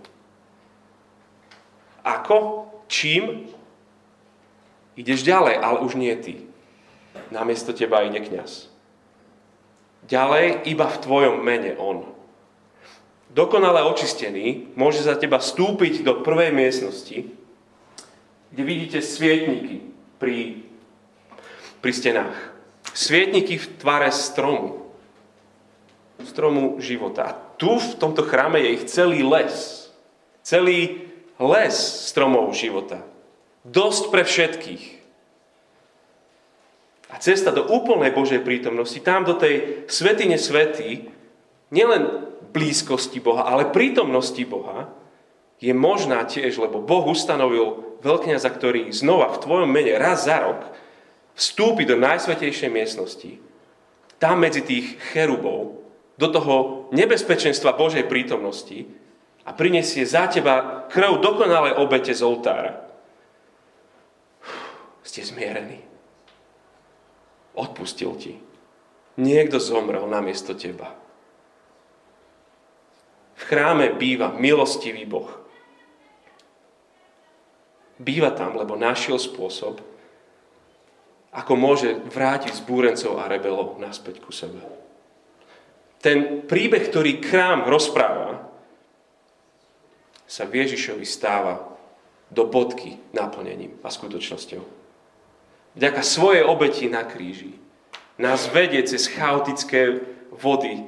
Ako? 2.08 2.69
Čím? 2.88 3.51
Ideš 4.95 5.27
ďalej, 5.27 5.56
ale 5.60 5.77
už 5.84 5.99
nie 5.99 6.15
ty. 6.15 6.47
Namiesto 7.30 7.75
teba 7.75 8.08
ide 8.08 8.23
kňaz. 8.23 8.71
Ďalej, 10.08 10.63
iba 10.71 10.88
v 10.88 11.01
tvojom 11.03 11.43
mene 11.43 11.75
on. 11.75 12.08
Dokonale 13.27 13.84
očistený 13.84 14.71
môže 14.80 15.03
za 15.03 15.19
teba 15.19 15.38
vstúpiť 15.38 16.01
do 16.08 16.23
prvej 16.23 16.56
miestnosti, 16.56 17.27
kde 18.56 18.63
vidíte 18.63 19.03
svietniky 19.03 19.84
pri, 20.15 20.63
pri 21.84 21.91
stenách. 21.91 22.57
Svietniky 22.97 23.62
v 23.62 23.67
tvare 23.77 24.10
stromu. 24.10 24.89
Stromu 26.25 26.81
života. 26.81 27.29
A 27.29 27.38
tu 27.62 27.77
v 27.77 27.93
tomto 27.93 28.25
chráme 28.25 28.57
je 28.57 28.73
ich 28.73 28.83
celý 28.89 29.21
les. 29.21 29.53
Celý 30.41 31.05
les 31.38 31.77
stromov 31.77 32.57
života. 32.57 33.05
Dosť 33.62 34.03
pre 34.10 34.25
všetkých. 34.25 34.83
A 37.13 37.21
cesta 37.21 37.53
do 37.53 37.69
úplnej 37.69 38.10
Božej 38.17 38.41
prítomnosti, 38.41 38.97
tam 39.05 39.29
do 39.29 39.38
tej 39.38 39.86
svetine 39.86 40.41
svety, 40.41 41.13
nielen 41.69 42.33
blízkosti 42.49 43.21
Boha, 43.21 43.45
ale 43.45 43.69
prítomnosti 43.69 44.41
Boha, 44.41 44.89
je 45.62 45.69
možná 45.69 46.25
tiež, 46.25 46.57
lebo 46.57 46.81
Boh 46.81 47.05
ustanovil 47.05 48.01
veľkňaza, 48.01 48.49
ktorý 48.49 48.89
znova 48.89 49.38
v 49.38 49.41
tvojom 49.45 49.69
mene 49.69 49.93
raz 50.01 50.25
za 50.25 50.41
rok 50.41 50.87
vstúpi 51.38 51.86
do 51.86 51.93
najsvetejšej 52.02 52.69
miestnosti, 52.73 53.32
tam 54.17 54.41
medzi 54.41 54.65
tých 54.65 54.97
cherubov, 55.13 55.86
do 56.17 56.28
toho 56.34 56.56
nebezpečenstva 56.89 57.78
Božej 57.78 58.10
prítomnosti 58.10 58.89
a 59.45 59.54
prinesie 59.54 60.02
za 60.02 60.26
teba 60.26 60.89
krv 60.89 61.21
dokonalej 61.21 61.78
obete 61.78 62.10
z 62.10 62.26
oltára. 62.26 62.89
Ste 65.06 65.21
zmierení. 65.21 65.86
Odpustil 67.54 68.12
ti. 68.17 68.34
Niekto 69.21 69.62
zomrel 69.62 70.10
namiesto 70.10 70.58
teba. 70.58 70.97
V 73.38 73.41
chráme 73.45 73.93
býva 73.93 74.34
milostivý 74.34 75.06
Boh 75.06 75.47
býva 77.97 78.34
tam, 78.34 78.58
lebo 78.58 78.78
našiel 78.78 79.17
spôsob, 79.17 79.82
ako 81.38 81.54
môže 81.54 81.93
vrátiť 82.10 82.58
zbúrencov 82.58 83.21
a 83.21 83.30
rebelov 83.30 83.78
naspäť 83.78 84.26
ku 84.26 84.34
sebe. 84.34 84.58
Ten 86.02 86.50
príbeh, 86.50 86.89
ktorý 86.89 87.21
krám 87.21 87.69
rozpráva, 87.69 88.50
sa 90.26 90.43
Ježišovi 90.50 91.06
stáva 91.06 91.78
do 92.28 92.43
bodky 92.43 93.00
naplnením 93.15 93.80
a 93.86 93.88
skutočnosťou. 93.88 94.63
Vďaka 95.78 96.02
svojej 96.04 96.43
obeti 96.43 96.89
na 96.89 97.06
kríži 97.06 97.56
nás 98.17 98.50
vedie 98.50 98.82
cez 98.84 99.08
chaotické 99.08 100.04
vody 100.34 100.84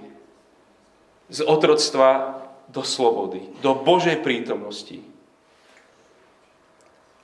z 1.29 1.39
otroctva 1.45 2.41
do 2.67 2.81
slobody, 2.81 3.53
do 3.61 3.77
Božej 3.77 4.19
prítomnosti. 4.25 4.99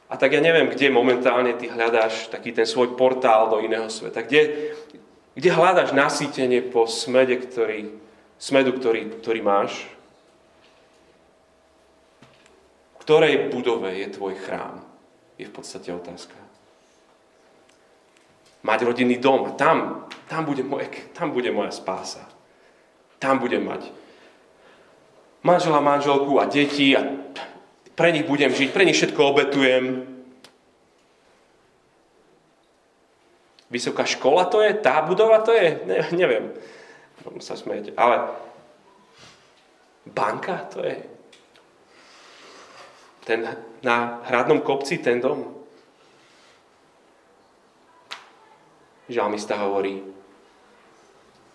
A 0.05 0.21
tak 0.21 0.37
ja 0.37 0.41
neviem, 0.41 0.69
kde 0.69 0.93
momentálne 0.93 1.57
ty 1.57 1.65
hľadáš 1.65 2.29
taký 2.29 2.53
ten 2.53 2.69
svoj 2.69 2.93
portál 2.93 3.49
do 3.49 3.57
iného 3.57 3.89
sveta. 3.89 4.21
Kde, 4.21 4.73
kde 5.33 5.49
hľadáš 5.49 5.97
nasýtenie 5.97 6.61
po 6.61 6.85
smede, 6.85 7.41
ktorý, 7.41 7.89
smedu, 8.37 8.77
ktorý, 8.77 9.17
ktorý 9.17 9.39
máš? 9.41 9.89
V 12.95 12.97
ktorej 13.01 13.49
budove 13.49 13.89
je 13.97 14.07
tvoj 14.13 14.37
chrám? 14.45 14.85
Je 15.41 15.49
v 15.49 15.53
podstate 15.53 15.89
otázka. 15.89 16.37
Mať 18.61 18.79
rodinný 18.85 19.17
dom 19.17 19.49
a 19.49 19.51
tam, 19.57 20.05
tam, 20.29 20.45
bude 20.45 20.61
moje, 20.61 20.89
tam 21.17 21.33
bude 21.33 21.49
moja 21.49 21.73
spása. 21.73 22.25
Tam 23.17 23.41
budem 23.41 23.65
mať 23.65 23.89
manžela, 25.45 25.77
manželku 25.79 26.41
a 26.41 26.49
deti 26.49 26.97
a 26.97 27.05
pre 27.95 28.11
nich 28.11 28.27
budem 28.27 28.51
žiť, 28.51 28.69
pre 28.75 28.83
nich 28.83 28.99
všetko 28.99 29.21
obetujem. 29.23 30.03
Vysoká 33.71 34.05
škola 34.05 34.45
to 34.45 34.61
je? 34.61 34.75
Tá 34.77 35.01
budova 35.01 35.41
to 35.41 35.55
je? 35.55 35.81
Ne, 35.87 36.05
neviem. 36.13 36.53
Môžem 37.25 37.41
sa 37.41 37.55
smieť. 37.57 37.95
Ale 37.97 38.35
banka 40.05 40.67
to 40.69 40.85
je? 40.85 41.01
Ten 43.25 43.41
na 43.81 44.21
hradnom 44.29 44.61
kopci, 44.61 45.01
ten 45.01 45.17
dom? 45.17 45.49
Žalmista 49.09 49.57
hovorí, 49.61 50.01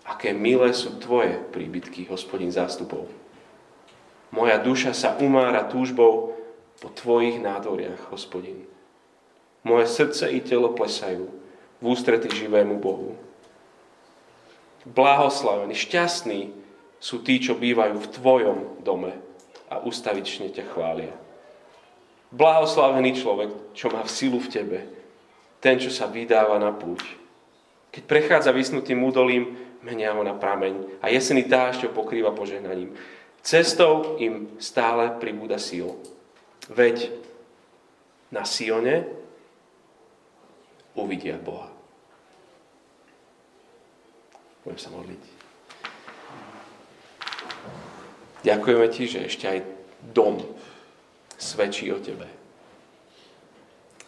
aké 0.07 0.31
milé 0.31 0.71
sú 0.71 0.99
tvoje 0.99 1.35
príbytky, 1.51 2.07
hospodin 2.07 2.51
zástupov. 2.51 3.07
Moja 4.31 4.57
duša 4.59 4.95
sa 4.95 5.19
umára 5.19 5.67
túžbou 5.67 6.39
po 6.79 6.87
tvojich 6.89 7.37
nádoriach, 7.37 8.09
hospodin. 8.09 8.63
Moje 9.61 9.91
srdce 9.91 10.31
i 10.31 10.39
telo 10.41 10.73
plesajú 10.73 11.29
v 11.79 11.83
ústrety 11.83 12.31
živému 12.31 12.79
Bohu. 12.79 13.19
Blahoslavení, 14.87 15.77
šťastní 15.77 16.49
sú 16.97 17.21
tí, 17.21 17.37
čo 17.37 17.53
bývajú 17.53 18.01
v 18.01 18.11
tvojom 18.17 18.57
dome 18.81 19.13
a 19.69 19.83
ustavične 19.83 20.49
ťa 20.49 20.63
chvália. 20.73 21.13
Blahoslavený 22.31 23.19
človek, 23.19 23.75
čo 23.75 23.91
má 23.91 24.01
v 24.01 24.09
silu 24.09 24.39
v 24.39 24.49
tebe, 24.49 24.79
ten, 25.61 25.77
čo 25.77 25.93
sa 25.93 26.07
vydáva 26.09 26.57
na 26.57 26.73
púť. 26.73 27.03
Keď 27.91 28.03
prechádza 28.07 28.55
vysnutým 28.55 29.03
údolím, 29.03 29.59
menia 29.83 30.15
ho 30.15 30.23
na 30.23 30.33
prameň 30.33 31.03
a 31.03 31.11
jesený 31.11 31.45
dážď 31.45 31.89
ho 31.89 31.91
pokrýva 31.91 32.31
požehnaním. 32.31 32.95
Cestou 33.41 34.21
im 34.21 34.53
stále 34.61 35.17
pribúda 35.17 35.57
síl. 35.57 35.97
Veď 36.69 37.09
na 38.29 38.45
Sione 38.45 39.09
uvidia 40.93 41.41
Boha. 41.41 41.73
Budem 44.61 44.77
sa 44.77 44.93
modliť. 44.93 45.23
Ďakujeme 48.45 48.87
ti, 48.93 49.03
že 49.09 49.25
ešte 49.25 49.45
aj 49.49 49.59
dom 50.13 50.37
svedčí 51.37 51.89
o 51.89 51.97
tebe. 51.97 52.29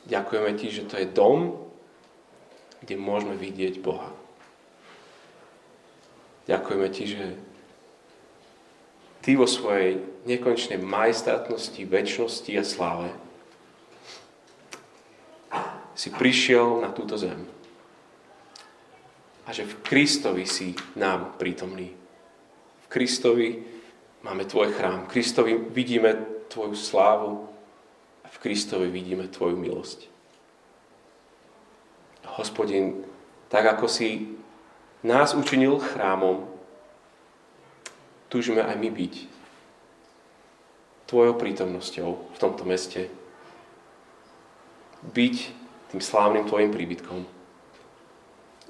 Ďakujeme 0.06 0.52
ti, 0.58 0.68
že 0.70 0.86
to 0.86 0.98
je 1.02 1.10
dom, 1.10 1.58
kde 2.86 2.96
môžeme 3.00 3.34
vidieť 3.34 3.82
Boha. 3.82 4.14
Ďakujeme 6.46 6.88
ti, 6.92 7.04
že 7.08 7.24
Ty 9.24 9.40
vo 9.40 9.48
svojej 9.48 10.04
nekonečnej 10.28 10.84
majestátnosti, 10.84 11.88
väčšnosti 11.88 12.52
a 12.60 12.64
sláve 12.68 13.10
si 15.94 16.10
prišiel 16.12 16.84
na 16.84 16.92
túto 16.92 17.16
zem. 17.16 17.48
A 19.48 19.56
že 19.56 19.64
v 19.64 19.80
Kristovi 19.80 20.44
si 20.44 20.76
nám 21.00 21.40
prítomný. 21.40 21.96
V 22.84 22.88
Kristovi 22.92 23.64
máme 24.28 24.44
Tvoj 24.44 24.76
chrám. 24.76 25.08
V 25.08 25.12
Kristovi 25.16 25.56
vidíme 25.72 26.18
Tvoju 26.52 26.76
slávu 26.76 27.48
a 28.24 28.28
v 28.28 28.38
Kristovi 28.44 28.88
vidíme 28.92 29.32
Tvoju 29.32 29.56
milosť. 29.56 30.12
Hospodin, 32.40 33.06
tak 33.48 33.68
ako 33.78 33.86
si 33.86 34.34
nás 35.06 35.38
učinil 35.38 35.78
chrámom, 35.78 36.53
túžime 38.34 38.66
aj 38.66 38.74
my 38.82 38.90
byť 38.90 39.16
Tvojou 41.06 41.38
prítomnosťou 41.38 42.10
v 42.34 42.38
tomto 42.42 42.66
meste. 42.66 43.06
Byť 45.06 45.36
tým 45.94 46.02
slávnym 46.02 46.50
Tvojim 46.50 46.74
príbytkom. 46.74 47.22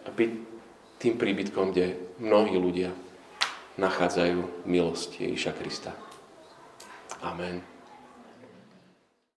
A 0.04 0.10
byť 0.12 0.32
tým 1.00 1.16
príbytkom, 1.16 1.72
kde 1.72 1.96
mnohí 2.20 2.60
ľudia 2.60 2.92
nachádzajú 3.80 4.68
milosť 4.68 5.24
Ježíša 5.24 5.56
Krista. 5.56 5.96
Amen. 7.24 7.73